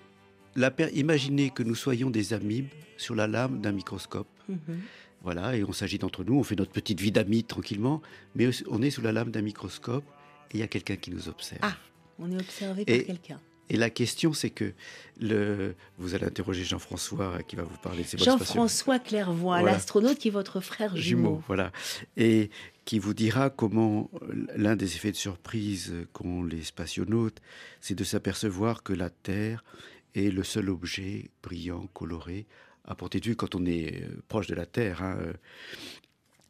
[0.57, 4.27] la per- imaginer que nous soyons des amibes sur la lame d'un microscope.
[4.49, 4.81] Mhm.
[5.23, 8.01] Voilà, et on s'agit d'entre nous, on fait notre petite vie d'amis tranquillement,
[8.35, 10.05] mais on est sous la lame d'un microscope
[10.51, 11.61] et il y a quelqu'un qui nous observe.
[11.63, 11.77] Ah,
[12.19, 13.41] on est observé Et- par quelqu'un.
[13.73, 14.75] Et la question, c'est que
[15.19, 15.75] le...
[15.97, 18.37] vous allez interroger Jean-François qui va vous parler de ces spatiaux.
[18.39, 19.73] Jean-François Clairvoy, Voilà.
[19.73, 21.01] l'astronaute qui est votre frère jumeau.
[21.01, 21.73] jumeaux, voilà,
[22.19, 22.51] et
[22.85, 27.41] qui vous dira comment euh, l'un des effets de surprise qu'ont les spationautes,
[27.81, 29.65] c'est de s'apercevoir que la Terre
[30.15, 32.45] est le seul objet brillant, coloré,
[32.85, 35.33] à portée de vue quand on est euh, proche de la Terre, hein, euh,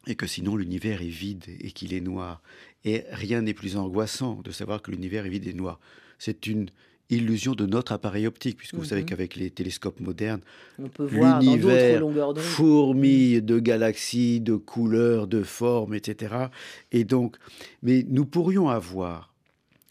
[0.07, 2.41] et que sinon l'univers est vide et qu'il est noir.
[2.83, 5.79] Et rien n'est plus angoissant de savoir que l'univers est vide et noir.
[6.19, 6.69] C'est une
[7.13, 9.07] illusion de notre appareil optique, puisque vous savez Mhm.
[9.07, 10.41] qu'avec les télescopes modernes,
[10.79, 11.67] On peut voir dans d'autres
[12.01, 16.35] L'univers fourmille de galaxies, de couleurs, de formes, etc.
[16.91, 17.37] Et donc,
[17.81, 19.33] mais nous pourrions avoir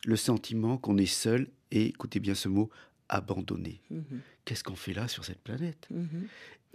[0.04, 2.70] le sentiment qu'on est seul et, écoutez bien ce mot,
[3.08, 3.80] abandonné.
[3.90, 4.02] Mhm,
[4.44, 5.86] Qu'est-ce qu'on fait là sur cette planète?
[5.90, 6.26] Mhm.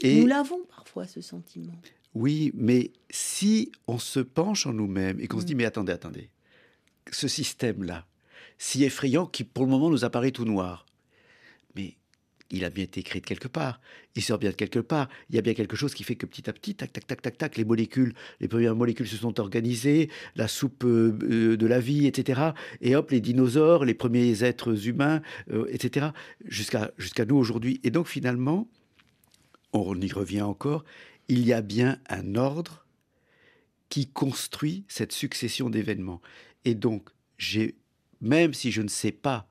[0.01, 1.73] Et Nous l'avons parfois, ce sentiment.
[2.13, 6.29] oui, mais si on se penche en nous-mêmes et qu'on se dit, mais attendez, attendez,
[7.11, 8.05] ce système-là,
[8.57, 10.85] si effrayant, qui pour le moment nous apparaît tout noir,
[11.75, 11.95] mais
[12.49, 13.81] il a bien été écrit de quelque part,
[14.15, 16.25] il sort bien de quelque part, il y a bien quelque chose qui fait que
[16.25, 19.39] petit à petit, tac, tac, tac, tac, tac, les molécules, les premières molécules se sont
[19.39, 22.51] organisées, la soupe euh, euh, de la vie, etc.
[22.81, 26.07] Et hop, les dinosaures, les premiers êtres humains, euh, etc.
[26.45, 27.81] Jusqu'à jusqu'à nous aujourd'hui.
[27.83, 28.67] Et donc finalement,
[29.73, 30.83] on y revient encore,
[31.27, 32.85] il y a bien un ordre
[33.89, 36.21] qui construit cette succession d'événements.
[36.65, 37.75] Et donc, j'ai,
[38.21, 39.47] même si je ne sais pas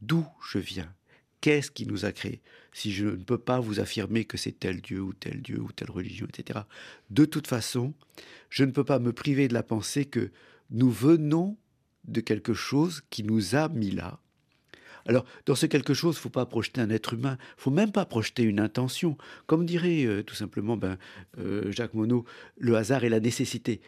[0.00, 0.92] d'où je viens
[1.40, 2.40] qu'est-ce qui nous a créés
[2.72, 5.72] Si je ne peux pas vous affirmer que c'est tel Dieu ou tel Dieu ou
[5.72, 6.60] telle religion, etc.,
[7.10, 7.94] de toute façon,
[8.50, 10.30] je ne peux pas me priver de la pensée que
[10.70, 11.56] nous venons
[12.04, 14.18] de quelque chose qui nous a mis là.
[15.06, 18.04] Alors, dans ce quelque chose, il faut pas projeter un être humain, faut même pas
[18.04, 19.16] projeter une intention.
[19.46, 20.98] Comme dirait euh, tout simplement ben,
[21.38, 22.24] euh, Jacques Monod,
[22.58, 23.80] le hasard et la nécessité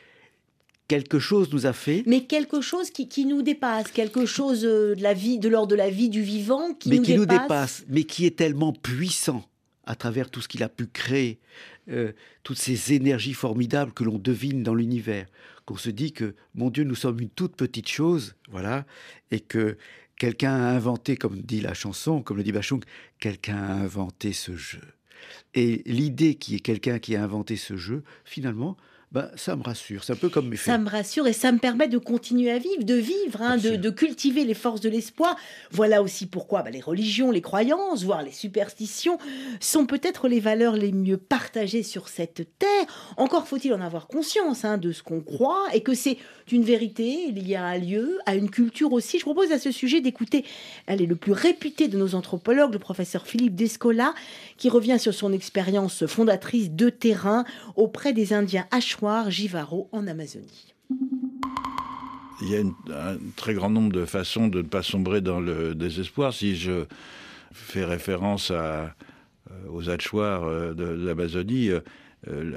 [0.91, 2.03] quelque chose nous a fait.
[2.07, 5.77] Mais quelque chose qui, nous dépasse, quelque chose euh, de la vie, de l'ordre de
[5.77, 7.31] la vie du vivant qui, mais nous, qui dépasse.
[7.31, 9.49] nous dépasse, mais qui est tellement puissant
[9.85, 11.39] à travers tout ce qu'il a pu créer,
[11.91, 12.11] euh,
[12.43, 15.29] toutes ces énergies formidables que l'on devine dans l'univers,
[15.65, 18.85] qu'on se dit que, mon Dieu, nous sommes une toute petite chose, voilà,
[19.31, 19.79] et que
[20.17, 22.83] quelqu'un a inventé, comme dit la chanson, comme le dit Bachung,
[23.21, 24.83] quelqu'un a inventé ce jeu.
[25.55, 28.77] Et l'idée qui est quelqu'un qui a inventé ce jeu, finalement,
[29.13, 30.05] ben, ça me rassure.
[30.05, 32.59] C'est un peu comme mes Ça me rassure et ça me permet de continuer à
[32.59, 35.35] vivre, de vivre, hein, de, cultiver les forces de l'espoir.
[35.73, 39.19] Voilà aussi pourquoi ben, les religions, les croyances, voire les superstitions,
[39.59, 43.15] sont peut-être les valeurs les mieux partagées sur cette terre.
[43.17, 46.19] Encore faut-il en avoir conscience hein, de ce qu'on croit et que c'est
[46.53, 49.19] une vérité liée à un lieu, à une culture aussi.
[49.19, 50.45] Je propose à ce sujet d'écouter,
[50.87, 54.15] elle est le plus réputé de nos anthropologues, le professeur Philippe Descola,
[54.57, 57.45] qui revient sur son expérience fondatrice de terrain
[57.75, 58.67] auprès des Indiens
[59.29, 60.75] Jivaro en Amazonie.
[62.43, 65.75] Il y a un très grand nombre de façons de ne pas sombrer dans le
[65.75, 66.33] désespoir.
[66.33, 66.85] Si je
[67.53, 68.91] fais référence à, euh,
[69.71, 71.81] aux Achuar euh, de l'Amazonie, euh,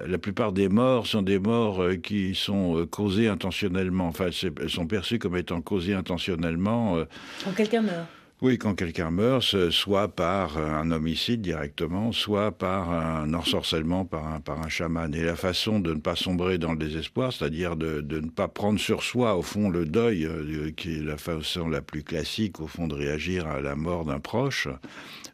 [0.07, 4.07] la plupart des morts sont des morts qui sont causées intentionnellement.
[4.07, 4.27] Enfin,
[4.59, 6.97] elles sont perçues comme étant causées intentionnellement.
[7.45, 8.07] Quand quelqu'un meurt.
[8.43, 14.67] Oui, quand quelqu'un meurt, soit par un homicide directement, soit par un ensorcellement par un,
[14.67, 15.15] chaman.
[15.15, 18.81] Et la façon de ne pas sombrer dans le désespoir, c'est-à-dire de, ne pas prendre
[18.81, 20.27] sur soi, au fond, le deuil,
[20.75, 24.19] qui est la façon la plus classique, au fond, de réagir à la mort d'un
[24.19, 24.67] proche,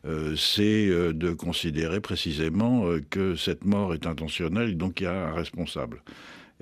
[0.05, 5.07] euh, c'est euh, de considérer précisément euh, que cette mort est intentionnelle, donc il y
[5.07, 6.03] a un responsable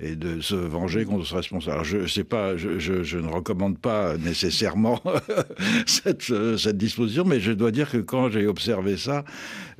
[0.00, 1.72] et de se venger contre ce responsable.
[1.72, 5.02] Alors je pas, je, je, ne recommande pas nécessairement
[5.86, 6.22] cette,
[6.56, 9.24] cette, disposition, mais je dois dire que quand j'ai observé ça,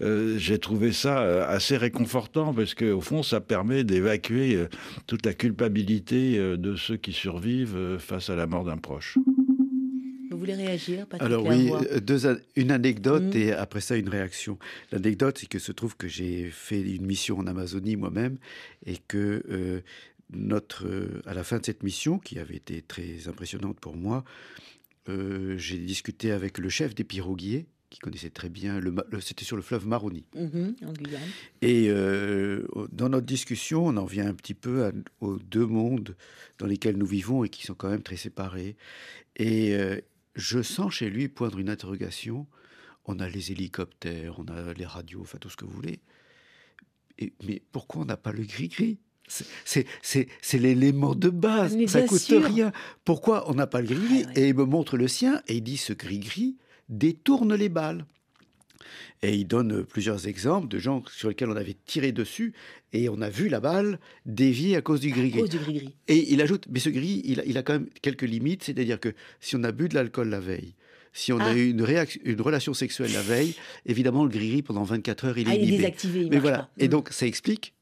[0.00, 4.66] j'ai trouvé ça assez réconfortant parce qu'au fond, ça permet d'évacuer
[5.06, 9.18] toute la culpabilité de ceux qui survivent face à la mort d'un proche.
[10.30, 13.36] Vous voulez réagir Alors oui, euh, deux, une anecdote mm.
[13.36, 14.58] et après ça une réaction.
[14.92, 18.38] L'anecdote, c'est que se trouve que j'ai fait une mission en Amazonie moi-même
[18.84, 19.80] et que euh,
[20.30, 24.24] notre, euh, à la fin de cette mission, qui avait été très impressionnante pour moi,
[25.56, 29.62] j'ai discuté avec le chef des piroguiers qui connaissait très bien, le, c'était sur le
[29.62, 30.26] fleuve Maroni.
[30.36, 31.22] Mm-hmm, en Guyane.
[31.62, 31.88] Et
[32.92, 36.14] dans notre discussion, on en vient un petit peu aux deux mondes
[36.58, 38.76] dans lesquels nous vivons et qui sont quand même très séparés.
[39.36, 39.74] Et
[40.38, 42.46] je sens chez lui poindre une interrogation.
[43.04, 46.00] On a les hélicoptères, on a les radios, enfin tout ce que vous voulez.
[47.18, 48.98] Et, mais pourquoi on n'a pas le gris-gris?
[49.26, 49.84] C'est
[50.54, 52.72] l'élément de base, ça coûte rien.
[53.04, 54.24] Pourquoi on n'a pas le gris-gris?
[54.28, 56.56] Ah Et il me montre le sien et il dit ce gris-gris
[56.88, 58.06] détourne les balles.
[59.22, 62.52] Et il donne plusieurs exemples de gens sur lesquels on avait tiré dessus
[62.92, 65.94] et on a vu la balle dévier à cause du gris-gris.
[66.08, 69.56] Et il ajoute, mais ce gris, il a, quand même quelques limites, c'est-à-dire que si
[69.56, 70.74] on a bu de l'alcool la veille,
[71.12, 71.54] si on a ah.
[71.54, 71.84] eu une,
[72.24, 73.54] une, relation sexuelle la veille,
[73.86, 76.28] évidemment, le gris-gris, pendant 24 heures, il est, ah, il est désactivé.
[76.30, 76.70] mais voilà.
[76.78, 76.90] Et mm.
[76.90, 77.74] donc, ça explique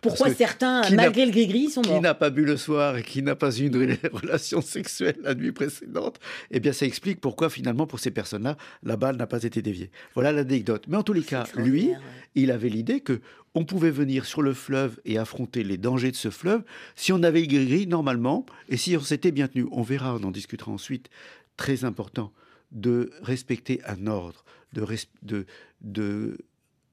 [0.00, 3.22] pourquoi certains, malgré le gris-gris, sont morts Qui n'a pas bu le soir et qui
[3.22, 6.18] n'a pas eu une relation sexuelle la nuit précédente
[6.50, 9.90] Eh bien, ça explique pourquoi, finalement, pour ces personnes-là, la balle n'a pas été déviée.
[10.14, 10.84] Voilà l'anecdote.
[10.88, 11.90] Mais en tous les cas, lui,
[12.34, 13.20] il avait l'idée que
[13.54, 16.62] on pouvait venir sur le fleuve et affronter les dangers de ce fleuve
[16.94, 19.66] si on avait le gris-gris normalement et si on s'était bien tenu.
[19.72, 21.08] On verra, on en discutera ensuite.
[21.56, 22.32] Très important
[22.70, 24.84] de respecter un ordre, de,
[25.22, 25.46] de,
[25.80, 26.38] de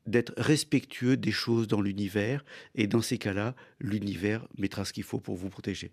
[0.06, 2.44] d'être respectueux des choses dans l'univers.
[2.76, 5.92] Et dans ces cas-là, l'univers mettra ce qu'il faut pour vous protéger.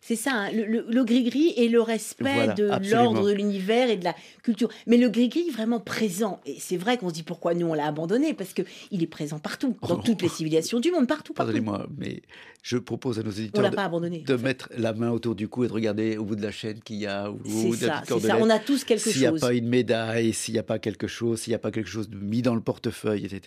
[0.00, 4.14] C'est ça, hein, le gris-gris et le respect de l'ordre de l'univers et de la
[4.42, 4.68] culture.
[4.86, 6.40] Mais le gris-gris vraiment présent.
[6.46, 9.38] Et c'est vrai qu'on se dit pourquoi nous on l'a abandonné, parce qu'il est présent
[9.38, 11.34] partout, dans toutes les civilisations du monde, partout.
[11.34, 12.22] Pardonnez-moi, mais
[12.62, 16.16] je propose à nos éditeurs de, mettre la main autour du cou et de regarder
[16.16, 17.32] au bout de la chaîne qu'il y a.
[17.44, 18.38] C'est ça, ça.
[18.38, 19.12] on a tous quelque chose.
[19.12, 21.60] S'il n'y a pas une médaille, s'il n'y a pas quelque chose, s'il n'y a
[21.60, 23.37] pas quelque chose de mis dans le portefeuille, etc.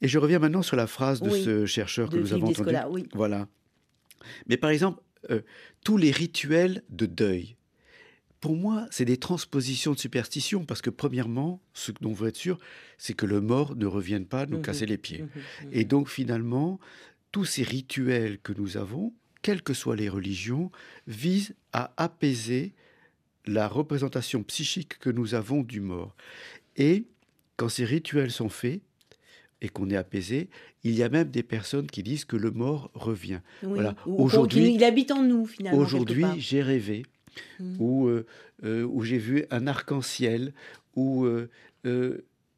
[0.00, 2.76] Et je reviens maintenant sur la phrase de ce chercheur que nous avons entendu.
[2.90, 3.08] Oui.
[3.14, 3.48] Voilà.
[4.46, 5.40] Mais par exemple, euh,
[5.84, 7.56] tous les rituels de deuil,
[8.40, 12.36] pour moi, c'est des transpositions de superstition, parce que premièrement, ce dont on veut être
[12.36, 12.58] sûr,
[12.98, 15.22] c'est que le mort ne revienne pas nous mmh casser les pieds.
[15.22, 16.78] Mmh mmh Et donc finalement,
[17.32, 20.70] tous ces rituels que nous avons, quelles que soient les religions,
[21.06, 22.74] visent à apaiser
[23.46, 26.14] la représentation psychique que nous avons du mort.
[26.76, 27.06] Et
[27.56, 28.82] quand ces rituels sont faits,
[29.64, 30.50] et qu'on est apaisé,
[30.82, 33.40] il y a même des personnes qui disent que le mort revient.
[33.62, 33.96] voilà.
[34.04, 35.78] Aujourd'hui, il habite en nous finalement.
[35.78, 37.04] Aujourd'hui, j'ai rêvé,
[37.58, 37.76] mmh.
[37.78, 38.26] où, euh,
[38.62, 40.52] euh, où j'ai vu un arc-en-ciel,
[40.96, 41.48] où euh,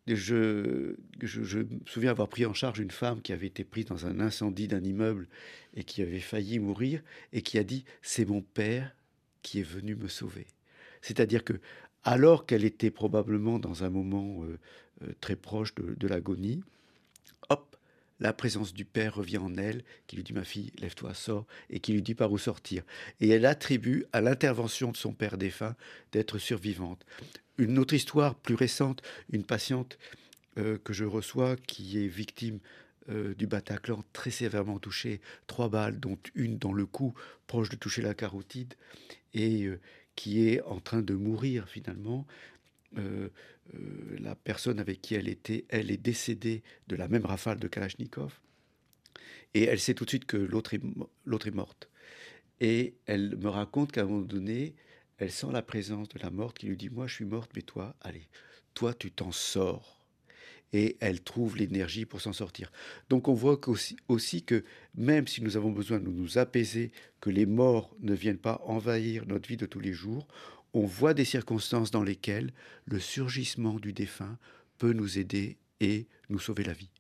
[0.09, 4.05] je, je, me souviens avoir pris en charge une femme qui avait été prise dans
[4.05, 5.29] un incendie d'un immeuble
[5.77, 8.97] et qui avait failli mourir et qui a dit c'est mon père
[9.43, 10.49] qui est venu me sauver.
[11.03, 11.55] C'est-à-dire que
[12.03, 14.45] alors qu'elle était probablement dans un moment
[15.21, 16.63] très proche de, de l'agonie,
[17.49, 17.77] hop,
[18.19, 21.81] la présence du père revient en elle, qui lui dit ma fille, lève-toi, sors, et
[21.81, 22.83] qui lui dit par où sortir.
[23.21, 25.77] Et elle attribue à l'intervention de son père défunt
[26.13, 27.05] d'être survivante.
[27.59, 29.99] Une autre histoire plus récente, une patiente
[30.59, 32.59] euh, que je reçois qui est victime
[33.11, 37.15] euh, du Bataclan, très sévèrement touchée, trois balles, dont une dans le cou,
[37.47, 38.75] proche de toucher la carotide,
[39.35, 39.79] et euh,
[40.15, 42.27] qui est en train de mourir finalement.
[43.75, 47.69] Euh, la personne avec qui elle était, elle est décédée de la même rafale de
[47.69, 48.41] Kalachnikov.
[49.55, 51.89] Et elle sait tout de suite que l'autre est, est morte.
[52.61, 54.75] Et elle me raconte qu'à un moment donné,
[55.19, 57.63] elle sent la présence de la morte qui lui dit Moi, je suis morte, mais
[57.63, 58.29] toi, allez,
[58.75, 60.05] toi, tu t'en sors.
[60.73, 62.73] Et elle trouve l'énergie pour s'en sortir.
[63.09, 67.31] Donc on voit aussi, aussi que même si nous avons besoin de nous apaiser, que
[67.31, 70.27] les morts ne viennent pas envahir notre vie de tous les jours,
[70.77, 72.53] on voit des circonstances dans lesquelles
[72.85, 74.37] le surgissement du défunt
[74.77, 76.91] peut nous aider et nous sauver la vie.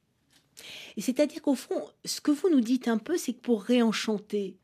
[0.96, 4.56] C'est-à-dire qu'au fond, ce que vous nous dites un peu, c'est que pour réenchanter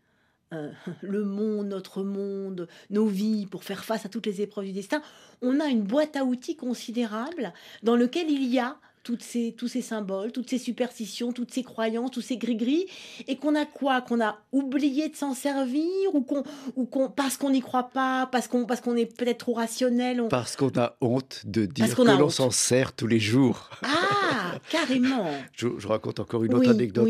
[0.55, 0.73] euh,
[1.03, 5.03] le monde, notre monde, nos vies, pour faire face à toutes les épreuves du destin,
[5.43, 9.69] on a une boîte à outils considérable dans lequel il y a toutes ces, tous
[9.69, 12.87] ces symboles, toutes ces superstitions, toutes ces croyances, tous ces gris-gris,
[13.27, 14.01] et qu'on a quoi?
[14.01, 16.45] Qu'on a oublié de s'en servir ou qu'on,
[16.77, 20.27] ou qu'on parce qu'on n'y croit pas, parce qu'on, parce qu'on est peut-être trop rationnel.
[20.31, 23.71] Parce qu'on a honte de dire que l'on s'en sert tous les jours.
[23.83, 25.31] Ah, carrément.
[25.57, 27.09] je, raconte encore une autre anecdote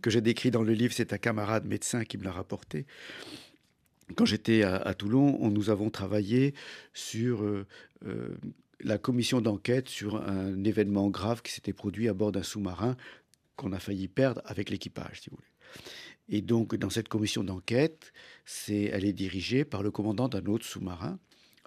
[0.00, 0.94] que j'ai décrite dans le livre.
[0.96, 2.86] C'est un camarade médecin qui me l'a rapporté.
[4.16, 6.54] Quand j'étais à, Toulon, on, nous avons travaillé
[6.92, 7.66] sur euh,
[8.06, 8.28] euh,
[8.80, 12.96] la commission d'enquête sur un événement grave qui s'était produit à bord d'un sous-marin
[13.56, 15.48] qu'on a failli perdre avec l'équipage, si vous voulez.
[16.28, 18.12] Et donc, dans cette commission d'enquête,
[18.44, 21.18] c'est, elle est dirigée par le commandant d'un autre sous-marin.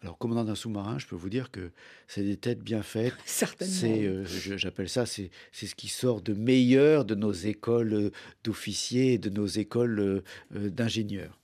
[0.02, 1.72] Alors, commandant d'un sous-marin, je peux vous dire que
[2.08, 3.16] c'est des têtes bien faites.
[3.26, 3.74] Certainement.
[3.74, 4.26] C'est, euh,
[4.58, 8.12] j'appelle ça, c'est, c'est ce qui sort de meilleur de nos écoles euh,
[8.44, 11.40] d'officiers et de nos écoles euh, d'ingénieurs.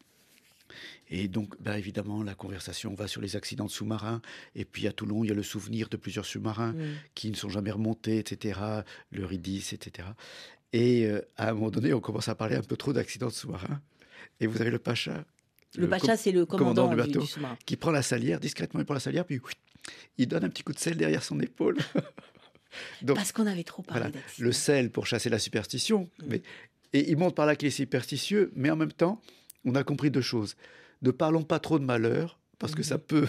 [1.16, 4.20] Et donc, ben évidemment, la conversation va sur les accidents de sous-marins.
[4.56, 6.74] Et puis à Toulon, il y a le souvenir de plusieurs sous-marins
[7.14, 8.60] qui ne sont jamais remontés, etc.
[9.12, 10.08] Le Ridis, etc.
[10.74, 13.32] Et euh, à un moment donné, on commence à parler un peu trop d'accidents de
[13.32, 13.80] sous-marins.
[14.40, 15.24] Et vous avez le Pacha.
[15.76, 17.24] Le, Pacha, c'est le commandant, du bateau,
[17.64, 19.40] qui prend la salière, discrètement, il prend la salière, puis
[20.18, 21.78] il donne un petit coup de sel derrière son épaule.
[23.04, 26.10] Donc, Parce qu'on avait trop parlé Le sel pour chasser la superstition.
[26.20, 26.26] Mm.
[26.28, 26.42] Mais,
[26.94, 29.22] et il montre par là qu'il est superstitieux, mais en même temps,
[29.64, 30.56] on a compris deux choses
[31.04, 33.02] ne parlons pas trop de malheur, parce que ça mhm.
[33.02, 33.28] peut.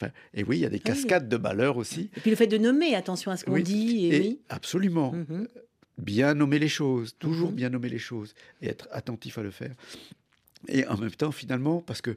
[0.34, 2.10] et oui, il y a des cascades de malheur aussi.
[2.16, 4.06] Et puis le fait de nommer, attention à ce qu'on dit.
[4.06, 5.12] Et, Absolument.
[5.12, 5.48] Mhm.
[5.98, 7.56] Bien nommer les choses, toujours mhm.
[7.56, 9.74] bien nommer les choses, et être attentif à le faire.
[10.68, 12.16] Et en même temps, finalement, parce que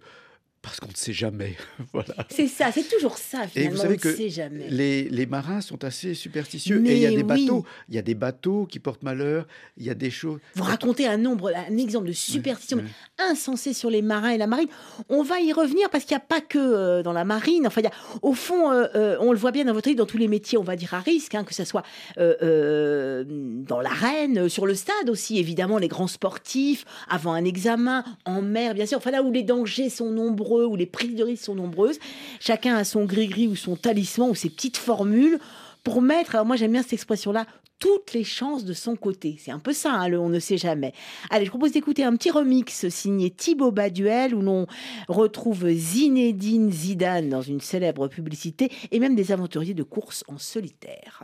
[0.61, 1.55] parce qu'on ne sait jamais.
[1.93, 2.15] voilà.
[2.29, 3.71] C'est ça, c'est toujours ça finalement.
[3.71, 4.67] Et vous savez que sait jamais.
[4.69, 8.01] Les, les, marins sont assez superstitieux et il y a des bateaux, il y a
[8.01, 10.39] des bateaux qui portent malheur, il y a des choses.
[10.55, 12.83] Vous racontez un nombre, un exemple de superstition
[13.17, 14.67] insensé sur les marins et la marine.
[15.07, 17.65] On va y revenir parce qu'il n'y a pas que euh, dans la marine.
[17.65, 19.99] Enfin, il y a, au fond, euh, euh, on le voit bien dans votre livre,
[19.99, 21.83] dans tous les métiers, on va dire à risque, hein, que ce soit
[22.17, 28.73] dans l'arène, sur le stade aussi, évidemment, les grands sportifs, avant un examen, en mer,
[28.73, 28.97] bien sûr.
[28.97, 31.99] Enfin là où les dangers sont nombreux où les prises de risque sont nombreuses.
[32.39, 35.39] Chacun a son gris-gris ou son talisman ou ses petites formules
[35.83, 37.45] pour mettre, alors moi j'aime bien cette expression-là,
[37.79, 39.37] toutes les chances de son côté.
[39.39, 40.93] C'est un peu ça, hein, le on ne sait jamais.
[41.29, 44.67] Allez, je propose d'écouter un petit remix signé Thibaut Baduel où l'on
[45.07, 51.23] retrouve Zinedine Zidane dans une célèbre publicité et même des aventuriers de course en solitaire.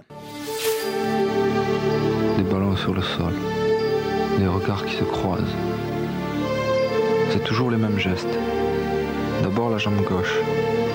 [2.38, 3.33] Des ballons sur le sol,
[4.39, 5.43] des regards qui se croisent.
[7.32, 8.39] C'est toujours les mêmes gestes
[9.43, 10.36] D'abord la jambe gauche,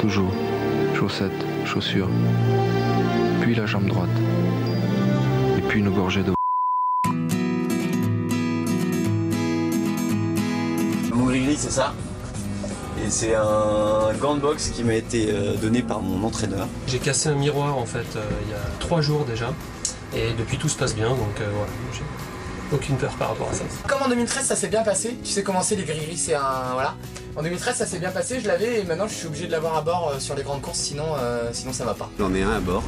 [0.01, 0.33] toujours.
[0.95, 2.09] Chaussettes, chaussures.
[3.41, 4.09] Puis la jambe droite.
[5.57, 6.35] Et puis une gorgée d'eau.
[11.15, 11.95] Mon gris c'est ça.
[13.03, 16.69] Et c'est un gant de boxe qui m'a été euh, donné par mon entraîneur.
[16.87, 19.55] J'ai cassé un miroir en fait euh, il y a trois jours déjà.
[20.15, 21.73] Et depuis tout se passe bien, donc euh, voilà.
[22.73, 23.65] Aucune peur par rapport à ça.
[23.89, 25.17] Comme en 2013, ça s'est bien passé.
[25.23, 26.95] Tu sais comment c'est les gris c'est un voilà.
[27.37, 28.41] En 2013, ça s'est bien passé.
[28.41, 30.63] Je l'avais et maintenant, je suis obligé de l'avoir à bord euh, sur les grandes
[30.63, 32.11] courses, sinon, euh, sinon ça va pas.
[32.19, 32.83] J'en ai un à bord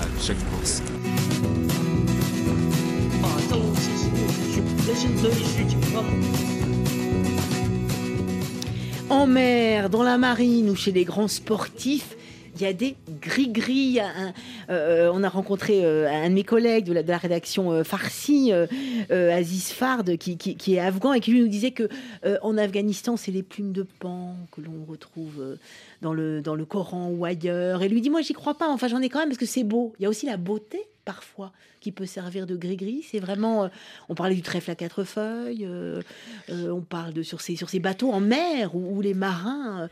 [0.00, 0.82] à chaque course.
[9.08, 12.16] En mer, dans la marine ou chez les grands sportifs,
[12.54, 13.98] il y a des gris-gris.
[14.70, 18.52] Euh, on a rencontré euh, un de mes collègues de la, rédaction euh, Farsi,
[19.10, 21.88] Aziz Fard, qui, est afghan et qui nous disait que
[22.42, 25.56] en Afghanistan, c'est les plumes de pan que l'on retrouve
[26.00, 27.82] dans le, dans le Coran ou ailleurs.
[27.82, 28.68] Et lui dit, moi, j'y crois pas.
[28.68, 29.92] Enfin, j'en ai quand même parce que c'est beau.
[29.98, 33.04] Il y a aussi la beauté parfois qui peut servir de gris-gris.
[33.10, 33.68] C'est vraiment,
[34.08, 35.68] on parlait du trèfle à quatre feuilles,
[36.48, 39.88] on parle de sur ces sur ces bateaux en mer où, les marins.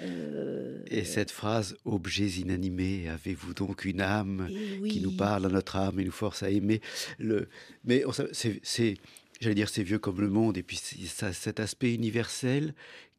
[0.00, 5.76] Et cette phrase objets inanimés, avez-vous donc une âme eh qui nous parle à notre
[5.76, 6.80] âme et nous force à aimer
[7.18, 7.48] le?
[7.84, 8.98] Mais c'est,
[9.40, 12.74] j'allais dire, c'est vieux comme le monde et puis ça, cet aspect universel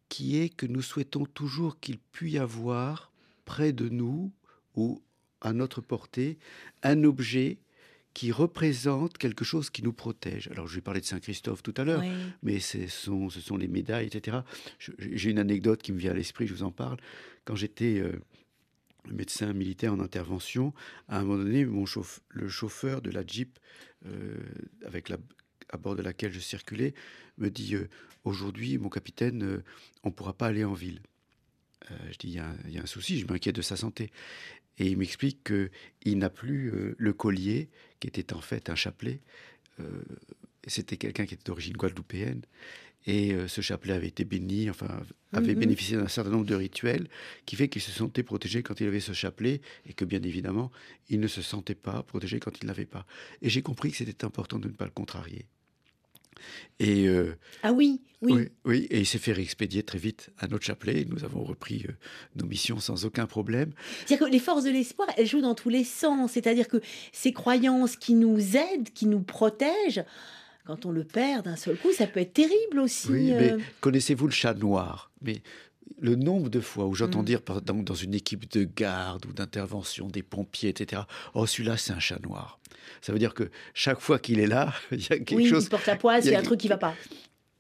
[0.10, 3.12] qui est que nous souhaitons toujours qu'il puisse y avoir
[3.46, 4.32] près de nous
[4.76, 5.02] ou
[5.42, 6.38] à notre portée
[6.84, 7.58] un objet
[8.16, 10.48] qui représente quelque chose qui nous protège.
[10.48, 12.02] Alors, je vais parler de Saint-Christophe tout à l'heure,
[12.44, 14.38] mais ce sont, ce sont les médailles, etc.
[14.80, 16.98] J'ai une anecdote qui me vient à l'esprit, je vous en parle.
[17.44, 18.18] Quand j'étais euh,
[19.12, 20.74] médecin militaire en intervention,
[21.10, 21.84] à un moment donné, mon
[22.30, 23.60] le chauffeur de la Jeep
[24.06, 24.38] euh,
[24.86, 25.18] avec la,
[25.70, 26.94] à bord de laquelle je circulais
[27.38, 27.90] me dit euh,
[28.24, 29.62] Aujourd'hui, mon capitaine,
[30.04, 31.02] on ne pourra pas aller en ville.
[32.10, 34.10] je dis Il y, a un souci, je m'inquiète de sa santé.
[34.78, 37.70] Et il m'explique qu'il n'a plus le collier,
[38.00, 39.20] qui était en fait un chapelet.
[39.80, 40.02] Euh,
[40.68, 42.42] c'était quelqu'un qui était d'origine guadeloupéenne.
[43.08, 44.88] Et euh, ce chapelet avait été béni, enfin,
[45.32, 45.60] avait mhm.
[45.60, 47.08] bénéficié d'un certain nombre de rituels
[47.46, 50.72] qui fait qu'il se sentait protégé quand il avait ce chapelet et que, bien évidemment,
[51.10, 53.06] il ne se sentait pas protégé quand il ne l'avait pas.
[53.44, 55.46] Et j'ai compris que c'était important de ne pas le contrarier.
[56.80, 60.66] Et euh, ah oui, oui, oui, et il s'est fait réexpédier très vite à notre
[60.66, 61.06] chapelet.
[61.08, 61.94] Nous avons repris euh,
[62.36, 63.72] nos missions sans aucun problème.
[64.06, 66.32] C'est-à-dire que les forces de l'espoir, elles jouent dans tous les sens.
[66.34, 66.82] C'est-à-dire que
[67.12, 70.04] ces croyances qui nous aident, qui nous protègent,
[70.66, 73.10] quand on le perd d'un seul coup, ça peut être terrible aussi.
[73.10, 73.60] Oui, mais euh.
[73.82, 75.12] connaissez-vous le chat noir?
[75.22, 75.42] Mais
[76.00, 77.26] le nombre de fois où j'entends mm.
[77.26, 81.04] dire par, dans, dans, une équipe de garde ou d'intervention des pompiers, etc.
[81.34, 82.60] Oh, celui-là, c'est un chat noir.
[83.02, 85.66] Ça veut dire que chaque fois qu'il est là, il y a quelque oui, chose.
[85.66, 86.94] il porte la poisse, il y a un truc qui va pas.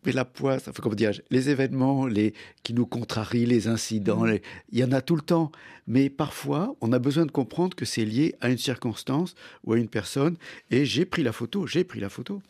[0.05, 4.37] Mais la poisse, enfin, comment dire, les événements les, qui nous contrarient, les incidents, mm.
[4.71, 5.51] il y en a tout le temps.
[5.87, 9.77] Mais parfois, on a besoin de comprendre que c'est lié à une circonstance ou à
[9.77, 10.37] une personne.
[10.69, 12.41] Et j'ai pris la photo, j'ai pris la photo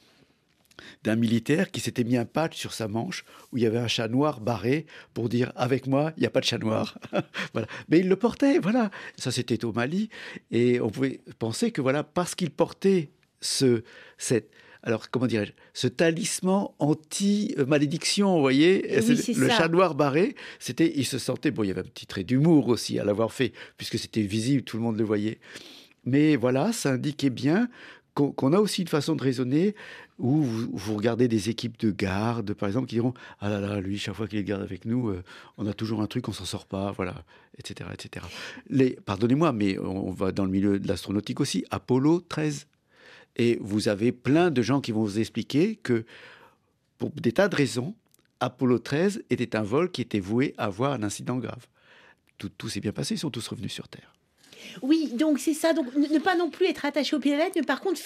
[1.04, 3.88] d'un militaire qui s'était mis un patch sur sa manche où il y avait un
[3.88, 6.98] chat noir barré pour dire avec moi il n'y a pas de chat noir.
[7.54, 7.68] Voilà.
[7.90, 8.92] Mais il le portait voilà.
[9.18, 10.10] Ça c'était au Mali.
[10.52, 13.12] Et on pouvait penser que voilà parce qu'il portait
[13.42, 13.84] ce
[14.18, 14.52] cette
[14.84, 21.06] alors comment dirais-je ce talisman anti malédiction vous voyez le chat noir barré c'était il
[21.06, 23.98] se sentait bon il y avait un petit trait d'humour aussi à l'avoir fait puisque
[23.98, 25.40] c'était visible tout le monde le voyait.
[26.06, 27.70] Mais voilà ça indiquait bien
[28.16, 29.76] qu'on a aussi une façon de raisonner
[30.18, 33.98] où vous, regardez des équipes de garde, par exemple, qui diront Ah là là, lui,
[33.98, 35.22] chaque fois qu'il est garde avec nous, euh,
[35.58, 37.24] on a toujours un truc, on s'en sort pas, voilà,
[37.58, 37.90] etc.
[37.94, 38.26] etc.
[39.06, 42.68] Pardonnez-moi, mais on va dans le milieu de l'astronautique aussi, Apollo 13.
[43.36, 46.06] Et vous avez plein de gens qui vont vous expliquer que,
[46.98, 47.94] pour des tas de raisons,
[48.40, 51.68] Apollo 13 était un vol qui était voué à avoir un incident grave.
[52.38, 54.15] Tout s'est bien passé, ils sont tous revenus sur Terre.
[54.82, 55.74] Oui, donc c'est ça.
[55.74, 58.00] Donc ne pas non plus être attaché au pied de la lettre, mais par contre,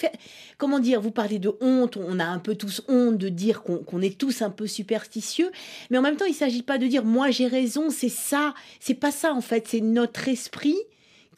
[0.58, 4.00] comment dire, vous parlez de honte, on a un peu tous honte de dire qu'on
[4.02, 5.50] est tous un peu superstitieux,
[5.90, 8.54] mais en même temps, il ne s'agit pas de dire moi j'ai raison, c'est ça,
[8.78, 10.76] c'est pas ça en fait, c'est notre esprit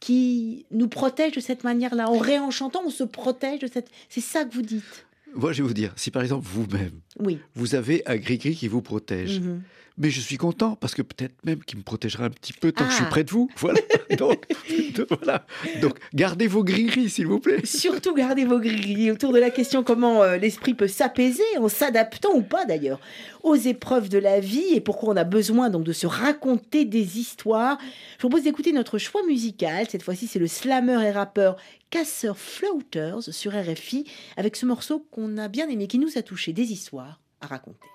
[0.01, 2.09] qui nous protège de cette manière-là.
[2.09, 3.89] En réenchantant, on se protège de cette...
[4.09, 5.07] C'est ça que vous dites.
[5.33, 7.39] Moi, je vais vous dire, si par exemple vous-même, oui.
[7.55, 9.61] vous avez un gris-gris qui vous protège, mm-hmm
[9.99, 12.85] mais je suis content parce que peut-être même qu'il me protégera un petit peu tant
[12.85, 13.11] que je suis ah.
[13.11, 13.49] près de vous.
[13.63, 13.81] Voilà.
[14.19, 14.45] Donc,
[15.09, 15.47] voilà.
[15.81, 17.65] Donc gardez vos gris s'il vous plaît.
[17.65, 22.35] Surtout gardez vos gris autour de la question comment euh, l'esprit peut s'apaiser en s'adaptant
[22.35, 23.01] ou pas d'ailleurs
[23.43, 27.19] aux épreuves de la vie et pourquoi on a besoin donc de se raconter des
[27.19, 27.79] histoires.
[27.81, 29.87] Je vous propose d'écouter notre choix musical.
[29.89, 31.57] Cette fois-ci, c'est le slammer et rappeur
[31.91, 34.05] Casseur Floaters sur RFI
[34.37, 37.92] avec ce morceau qu'on a bien aimé, qui nous a touché des histoires à raconter.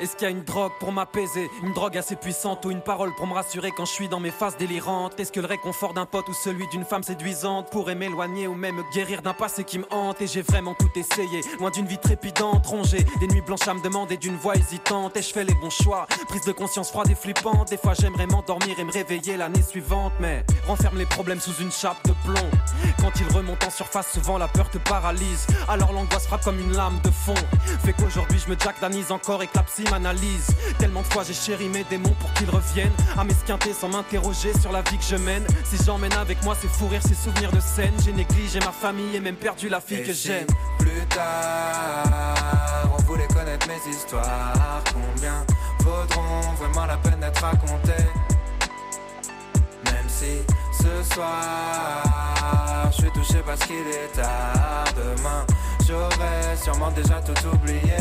[0.00, 3.14] Est-ce qu'il y a une drogue pour m'apaiser Une drogue assez puissante ou une parole
[3.14, 6.06] pour me rassurer quand je suis dans mes phases délirantes Est-ce que le réconfort d'un
[6.06, 9.86] pote ou celui d'une femme séduisante pourrait m'éloigner ou même guérir d'un passé qui me
[9.90, 13.04] hante Et j'ai vraiment tout essayé, loin d'une vie trépidante, rongée.
[13.20, 15.16] Des nuits blanches à me demander d'une voix hésitante.
[15.16, 17.70] Et je fais les bons choix, prise de conscience froide et flippante.
[17.70, 21.72] Des fois j'aimerais m'endormir et me réveiller l'année suivante Mais renferme les problèmes sous une
[21.72, 22.50] chape de plomb.
[23.00, 25.46] Quand ils remontent en surface, souvent la peur te paralyse.
[25.68, 27.34] Alors l'angoisse frappe comme une lame de fond.
[27.84, 30.46] Fait qu'aujourd'hui je me jack d'anise encore et la psy m'analyse.
[30.78, 32.92] Tellement de fois j'ai chéri mes démons pour qu'ils reviennent.
[33.16, 35.44] À m'esquinter sans m'interroger sur la vie que je mène.
[35.64, 37.92] Si j'emmène avec moi ces fous rires, ces souvenirs de scène.
[38.04, 40.46] J'ai négligé ma famille et même perdu la fille que j'aime.
[40.78, 45.44] Plus tard, on voulait connaître mes histoires Combien
[45.80, 48.06] vaudront vraiment la peine d'être racontées?
[49.84, 55.46] Même si ce soir, je suis touché parce qu'il est tard Demain,
[55.86, 57.96] j'aurais sûrement déjà tout oublié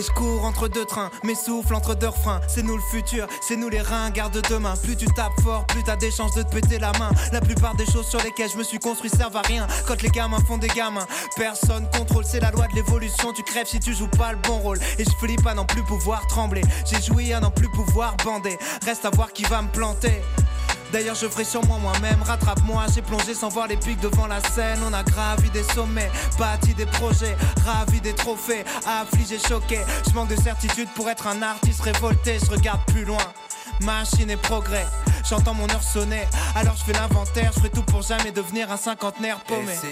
[0.00, 2.40] Et je cours entre deux trains, mes souffles entre deux refrains.
[2.48, 4.72] C'est nous le futur, c'est nous les reins, garde demain.
[4.82, 7.10] Plus tu tapes fort, plus t'as des chances de te péter la main.
[7.32, 9.66] La plupart des choses sur lesquelles je me suis construit servent à rien.
[9.86, 12.24] Quand les gamins font des gamins, personne contrôle.
[12.24, 14.78] C'est la loi de l'évolution, tu crèves si tu joues pas le bon rôle.
[14.98, 16.62] Et je flippe à n'en plus pouvoir trembler.
[16.90, 18.56] J'ai joui à n'en plus pouvoir bander.
[18.86, 20.22] Reste à voir qui va me planter.
[20.92, 24.78] D'ailleurs je ferai moi moi-même, rattrape-moi J'ai plongé sans voir les pics devant la scène.
[24.88, 29.80] On a gravi des sommets, bâti des projets Ravi des trophées, affligé, choqué.
[30.08, 32.38] Je manque de certitude pour être un artiste révolté.
[32.44, 33.18] Je regarde plus loin.
[33.82, 34.84] Machine et progrès,
[35.28, 36.26] j'entends mon heure sonner.
[36.54, 39.72] Alors je fais l'inventaire, je ferai tout pour jamais devenir un cinquantenaire paumé.
[39.72, 39.86] Et si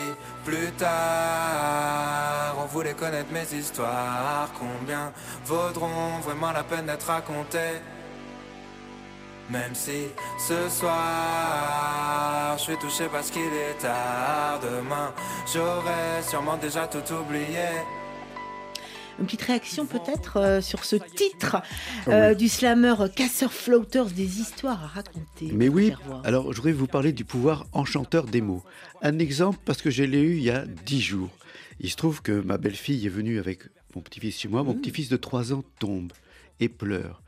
[0.45, 5.13] plus tard on voulait connaître mes histoires Combien
[5.47, 7.81] vaudront vraiment la peine d'être racontées?
[9.51, 15.13] Même si ce soir je suis touché parce qu'il est tard Demain
[15.53, 17.67] j'aurais sûrement déjà tout oublié
[19.19, 21.57] une petite réaction peut-être euh, sur ce titre
[22.07, 25.51] euh, du slammer Casseur Floaters, des histoires à raconter.
[25.53, 25.93] Mais oui,
[26.23, 28.63] alors je voudrais vous parler du pouvoir enchanteur des mots.
[29.03, 31.31] Un exemple parce que je l'ai eu il y a dix jours.
[31.81, 34.63] Il se trouve que ma belle-fille est venue avec mon petit-fils chez moi.
[34.63, 36.13] Mon petit-fils de 3 ans tombe
[36.61, 37.23] et pleure.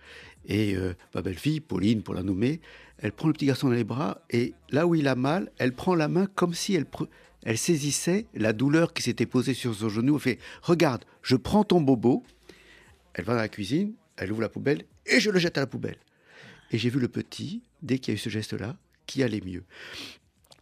[0.47, 2.61] Et euh, ma belle-fille, Pauline pour la nommer,
[2.99, 5.73] elle prend le petit garçon dans les bras et là où il a mal, elle
[5.73, 6.87] prend la main comme si elle,
[7.43, 10.17] elle saisissait la douleur qui s'était posée sur son genou.
[10.17, 12.25] Elle fait Regarde, je prends ton bobo.
[13.15, 15.67] Elle va dans la cuisine, elle ouvre la poubelle et je le jette à la
[15.67, 15.99] poubelle.
[16.71, 18.77] Et j'ai vu le petit, dès qu'il y a eu ce geste-là,
[19.07, 19.65] qui allait mieux.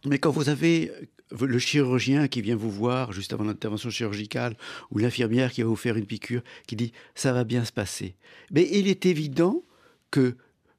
[0.05, 0.91] Mais quand vous avez
[1.31, 4.55] euh, le chirurgien qui vient vous voir juste avant l'intervention chirurgicale,
[4.91, 8.15] ou l'infirmière qui va vous faire une piqûre, qui dit ça va bien se passer,
[8.51, 9.63] mais il est évident
[10.11, 10.35] que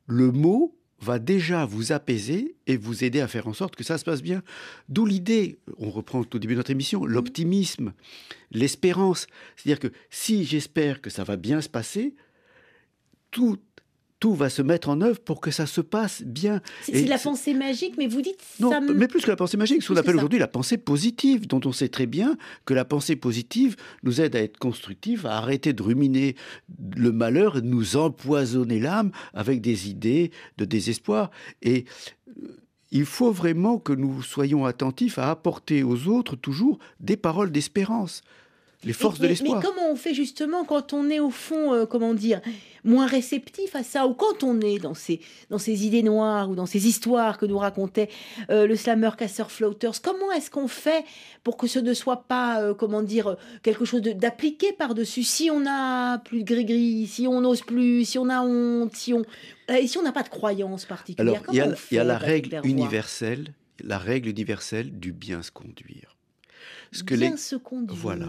[0.07, 3.97] le mot va déjà vous apaiser et vous aider à faire en sorte que ça
[3.97, 4.43] se passe bien.
[4.89, 7.95] D'où l'idée, on reprend au début de notre émission, l'optimisme,
[8.51, 9.27] l'espérance.
[9.57, 12.15] C'est-à-dire que si j'espère que ça va bien se passer,
[13.31, 13.59] tout
[14.21, 16.61] tout va se mettre en œuvre pour que ça se passe bien.
[16.83, 18.39] C'est la pensée magique, mais vous dites...
[18.61, 21.61] Non, mais plus que la pensée magique, ce qu'on appelle aujourd'hui la pensée positive, dont
[21.65, 25.73] on sait très bien que la pensée positive nous aide à être constructive, à arrêter
[25.73, 26.37] de ruminer
[26.97, 31.31] le malheur et de nous empoisonner l'âme avec des idées de désespoir.
[31.63, 31.87] Et
[32.29, 32.59] euh,
[32.91, 38.21] il faut vraiment que nous soyons attentifs à apporter aux autres toujours des paroles d'espérance
[38.85, 39.59] les forces de l'espoir.
[39.59, 42.41] Mais comment on fait justement quand on est au fond, euh, comment dire,
[42.83, 45.21] moins réceptif à ça, ou quand on est dans ces,
[45.51, 48.09] dans ces idées noires ou dans ces histoires que nous racontait
[48.51, 51.05] euh, le slammer casseur floaters Comment est-ce qu'on fait
[51.45, 55.25] pour que ce ne soit pas, euh, comment dire, quelque chose d'appliqué par-dessus?
[55.25, 59.13] Si on a plus de gris-gris, si on n'ose plus, si on a honte, si
[59.13, 59.23] on,
[59.69, 61.43] et si on n'a pas de croyance particulière.
[61.49, 63.53] Alors, il y a la règle universelle,
[63.85, 66.17] la règle universelle du bien se conduire
[66.93, 67.99] ce que bien se conduire.
[67.99, 68.29] Voilà.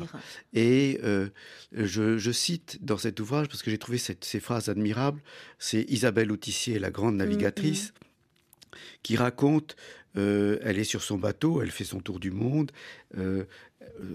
[0.53, 1.29] Et euh,
[1.71, 5.21] je, cite dans cet ouvrage, parce que j'ai trouvé ces phrases admirables,
[5.59, 8.77] c'est Isabelle Autissier, la grande navigatrice, mm, mm.
[9.03, 9.75] qui raconte,
[10.17, 12.71] euh, elle est sur son bateau, elle fait son tour du monde,
[13.17, 13.45] euh,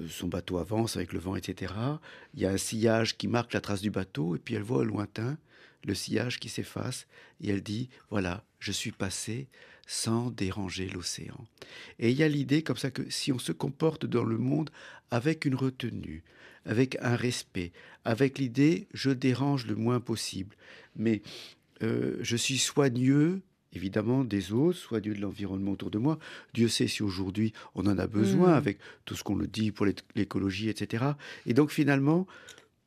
[0.09, 1.73] son bateau avance avec le vent, etc.
[2.35, 4.79] Il y a un sillage qui marque la trace du bateau, et puis elle voit
[4.79, 5.39] au lointain
[5.85, 7.07] le sillage qui s'efface,
[7.41, 9.49] et elle dit, voilà, je suis passé
[9.87, 11.47] sans déranger l'océan.
[11.99, 14.71] Et il y a l'idée comme ça que si on se comporte dans le monde
[15.11, 16.23] avec une retenue,
[16.65, 17.73] avec un respect,
[18.05, 20.57] avec l'idée je dérange le moins possible,
[20.97, 21.23] mais
[21.83, 23.41] euh, je suis soigneux
[23.77, 26.19] évidemment des autres, soigneux de l'environnement autour de moi.
[26.55, 28.55] Dieu sait si aujourd'hui on en a besoin mmh.
[28.59, 31.05] avec tout ce qu'on le dit pour l'écologie, etc.
[31.45, 32.27] Et donc finalement,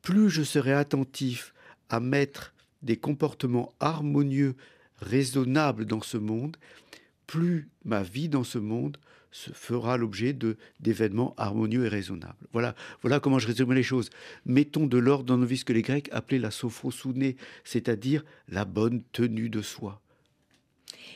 [0.02, 1.54] plus je serai attentif
[1.88, 4.56] à mettre des comportements harmonieux
[5.00, 6.56] raisonnable dans ce monde,
[7.30, 8.96] plus ma vie dans ce monde
[9.30, 12.48] se fera l'objet de d'événements harmonieux et raisonnables.
[12.52, 14.10] Voilà, voilà comment je résume les choses.
[14.46, 18.64] Mettons de l'ordre dans nos vies ce que les Grecs appelaient la sophrosouné, c'est-à-dire la
[18.64, 20.02] bonne tenue de soi.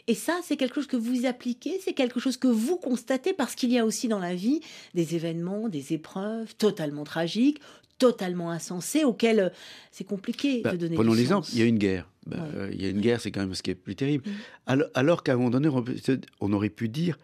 [0.07, 3.57] Et ça, c'est quelque chose que vous appliquez, c'est quelque chose que vous constatez parce
[3.57, 4.61] qu'il y a aussi dans la vie
[4.95, 7.59] des événements, des épreuves totalement tragiques,
[7.99, 9.49] totalement insensés, auxquels euh,
[9.90, 12.09] c'est compliqué bah, de donner Prenons l'exemple, il y a une guerre.
[12.26, 14.24] Bah, euh, il y a une guerre, c'est quand même ce qui est plus terrible.
[14.66, 14.84] Mm.
[14.95, 15.68] Alors, qu'à un moment donné,
[16.40, 17.18] on aurait pu dire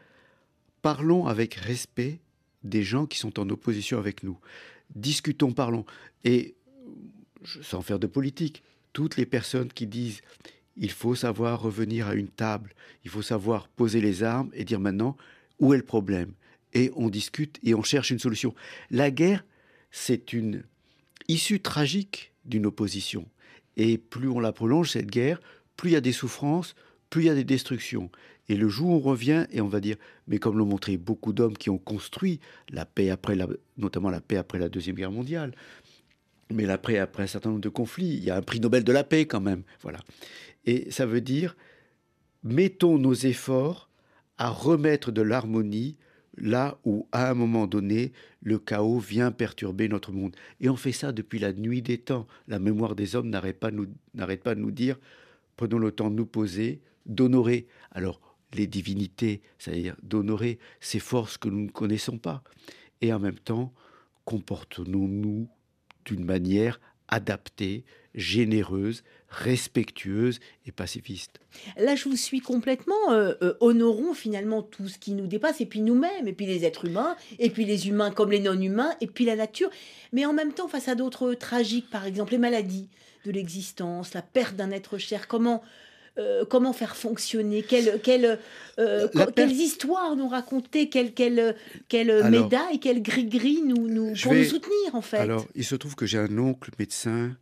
[0.82, 2.20] parlons avec respect
[2.64, 4.38] des gens qui sont en opposition avec nous.
[4.94, 5.84] Discutons, parlons.
[6.24, 6.54] Et
[7.62, 8.62] sans faire de politique,
[8.92, 10.20] toutes les personnes qui disent
[10.76, 14.80] il faut savoir revenir à une table, il faut savoir poser les armes et dire
[14.80, 15.16] maintenant
[15.58, 16.32] où est le problème?
[16.72, 18.54] Et on discute et on cherche une solution.
[18.90, 19.44] La guerre,
[19.90, 20.62] c'est une
[21.28, 23.26] issue tragique d'une opposition.
[23.76, 25.40] Et plus on la prolonge, cette guerre,
[25.76, 26.74] plus il y a des souffrances,
[27.08, 28.10] plus il y a des destructions.
[28.48, 31.32] Et le jour où on revient et on va dire, mais comme l'ont montré beaucoup
[31.32, 35.12] d'hommes qui ont construit la paix après, la, notamment la paix après la Deuxième Guerre
[35.12, 35.54] mondiale,
[36.52, 38.92] mais l'après après un certain nombre de conflits, il y a un prix Nobel de
[38.92, 40.00] la paix quand même, voilà.
[40.66, 41.56] Et ça veut dire,
[42.42, 43.88] mettons nos efforts
[44.36, 45.96] à remettre de l'harmonie
[46.36, 48.12] là où, à un moment donné,
[48.42, 50.34] le chaos vient perturber notre monde.
[50.60, 52.26] Et on fait ça depuis la nuit des temps.
[52.48, 54.98] La mémoire des hommes n'arrête pas, de nous dire,
[55.56, 57.66] prenons le temps de nous poser, d'honorer.
[57.90, 58.20] Alors,
[58.54, 62.42] les divinités, c'est-à-dire d'honorer ces forces que nous ne connaissons pas.
[63.00, 63.72] Et en même temps,
[64.24, 65.48] comportons-nous
[66.04, 66.80] d'une manière
[67.10, 67.84] adaptée,
[68.14, 71.38] généreuse, respectueuse et pacifiste.
[71.76, 73.10] Là, je vous suis complètement.
[73.10, 76.64] Euh, euh, honorons finalement tout ce qui nous dépasse, et puis nous-mêmes, et puis les
[76.64, 79.70] êtres humains, et puis les humains comme les non-humains, et puis la nature.
[80.12, 82.88] Mais en même temps, face à d'autres tragiques, par exemple les maladies
[83.24, 85.62] de l'existence, la perte d'un être cher, comment
[86.20, 87.62] euh, comment faire fonctionner?
[87.62, 88.38] Quelles quelle,
[89.50, 90.88] histoires nous raconter?
[90.88, 91.56] Quelle, quelle,
[91.88, 95.18] quelle médaille, quel gris-gris nous, nous, pour nous soutenir, en fait?
[95.18, 97.36] Alors, il se trouve que j'ai un oncle médecin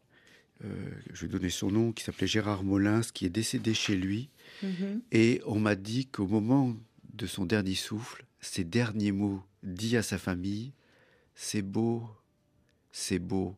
[0.64, 4.28] euh, je vais donner son nom, qui s'appelait Gérard Molins, qui est décédé chez lui.
[4.62, 5.02] Mhm.
[5.12, 6.74] Et on m'a dit qu'au moment
[7.14, 10.72] de son dernier souffle, ses derniers mots dits à sa famille,
[11.34, 12.08] c'est beau,
[12.90, 13.54] c'est beau.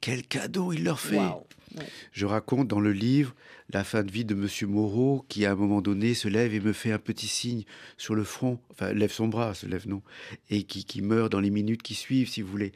[0.00, 1.20] Quel cadeau il leur fait
[2.12, 3.34] Je raconte dans le livre
[3.70, 6.60] la fin de vie de Monsieur Moreau, qui à un moment donné se lève et
[6.60, 7.64] me fait un petit signe
[7.96, 10.02] sur le front, enfin lève son bras, se lève non,
[10.50, 12.72] et qui, qui meurt dans les minutes qui suivent, si vous voulez.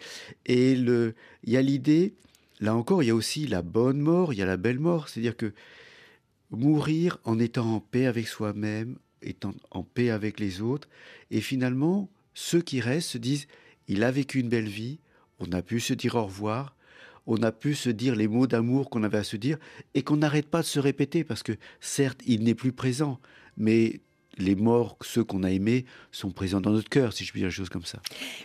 [0.47, 1.14] Et il
[1.47, 2.14] y a l'idée
[2.61, 5.09] là encore, il y a aussi la bonne mort, il y a la belle mort.
[5.09, 5.53] C'est-à-dire que
[6.51, 10.88] mourir en étant en paix avec soi-même, étant en paix avec les autres,
[11.30, 13.47] et finalement, ceux qui restent se disent,
[13.88, 15.01] il a vécu une belle vie,
[15.40, 16.76] on a pu se dire au revoir,
[17.26, 19.58] on a pu se dire les mots d'amour qu'on avait à se dire,
[19.94, 23.20] et qu'on n'arrête pas de se répéter, parce que certes, il n'est plus présent,
[23.56, 24.00] mais
[24.39, 27.49] les morts, ceux qu'on a aimés, sont présents dans notre cœur, si je puis dire
[27.49, 27.99] des choses comme ça.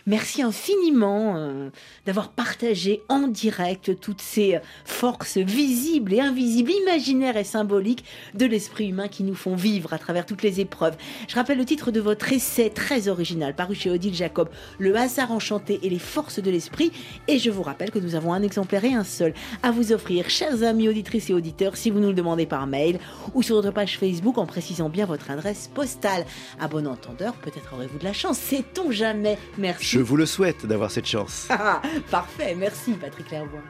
[0.06, 1.70] Merci infiniment euh,
[2.06, 8.88] d'avoir partagé en direct toutes ces forces visibles et invisibles, imaginaires et symboliques de l'esprit
[8.88, 10.96] humain qui nous font vivre à travers toutes les épreuves.
[11.28, 15.32] Je rappelle le titre de votre essai très original, paru chez Odile Jacob, Le hasard
[15.32, 16.92] enchanté et les forces de l'esprit.
[17.28, 20.28] Et je vous rappelle que nous avons un exemplaire et un seul à vous offrir,
[20.28, 22.98] chers amis auditrices et auditeurs, si vous nous le demandez par mail
[23.34, 26.26] ou sur notre page Facebook en précisant bien votre adresse postale.
[26.58, 29.38] À bon entendeur, peut-être aurez-vous de la chance, sait-on jamais.
[29.58, 29.84] Merci.
[29.86, 31.46] Je vous le souhaite d'avoir cette chance.
[31.60, 33.60] Ah, parfait, merci Patrick Lerbois.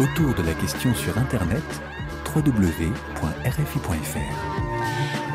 [0.00, 1.62] Autour de la question sur Internet,
[2.34, 2.96] www.rfi.fr.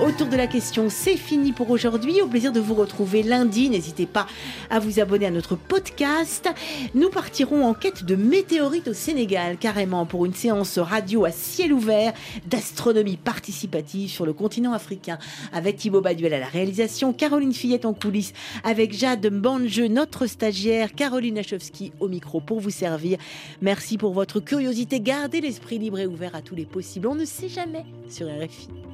[0.02, 2.24] Autour de la question, c'est fini pour aujourd'hui.
[2.24, 3.70] Au plaisir de vous retrouver lundi.
[3.70, 4.26] N'hésitez pas
[4.72, 6.50] à vous abonner à notre podcast.
[6.96, 11.72] Nous partirons en quête de météorites au Sénégal, carrément pour une séance radio à ciel
[11.72, 12.14] ouvert
[12.48, 15.20] d'astronomie participative sur le continent africain.
[15.54, 18.34] Avec Thibaut Baduel à la réalisation, Caroline Fillette en coulisses,
[18.64, 23.20] avec Jade Banjeu, notre stagiaire, Caroline Lachowski au micro pour vous servir.
[23.62, 25.00] Merci pour votre curiosité.
[25.00, 27.06] Gardez l'esprit libre et ouvert à tous les possibles.
[27.06, 28.91] On ne sait jamais sur RFI.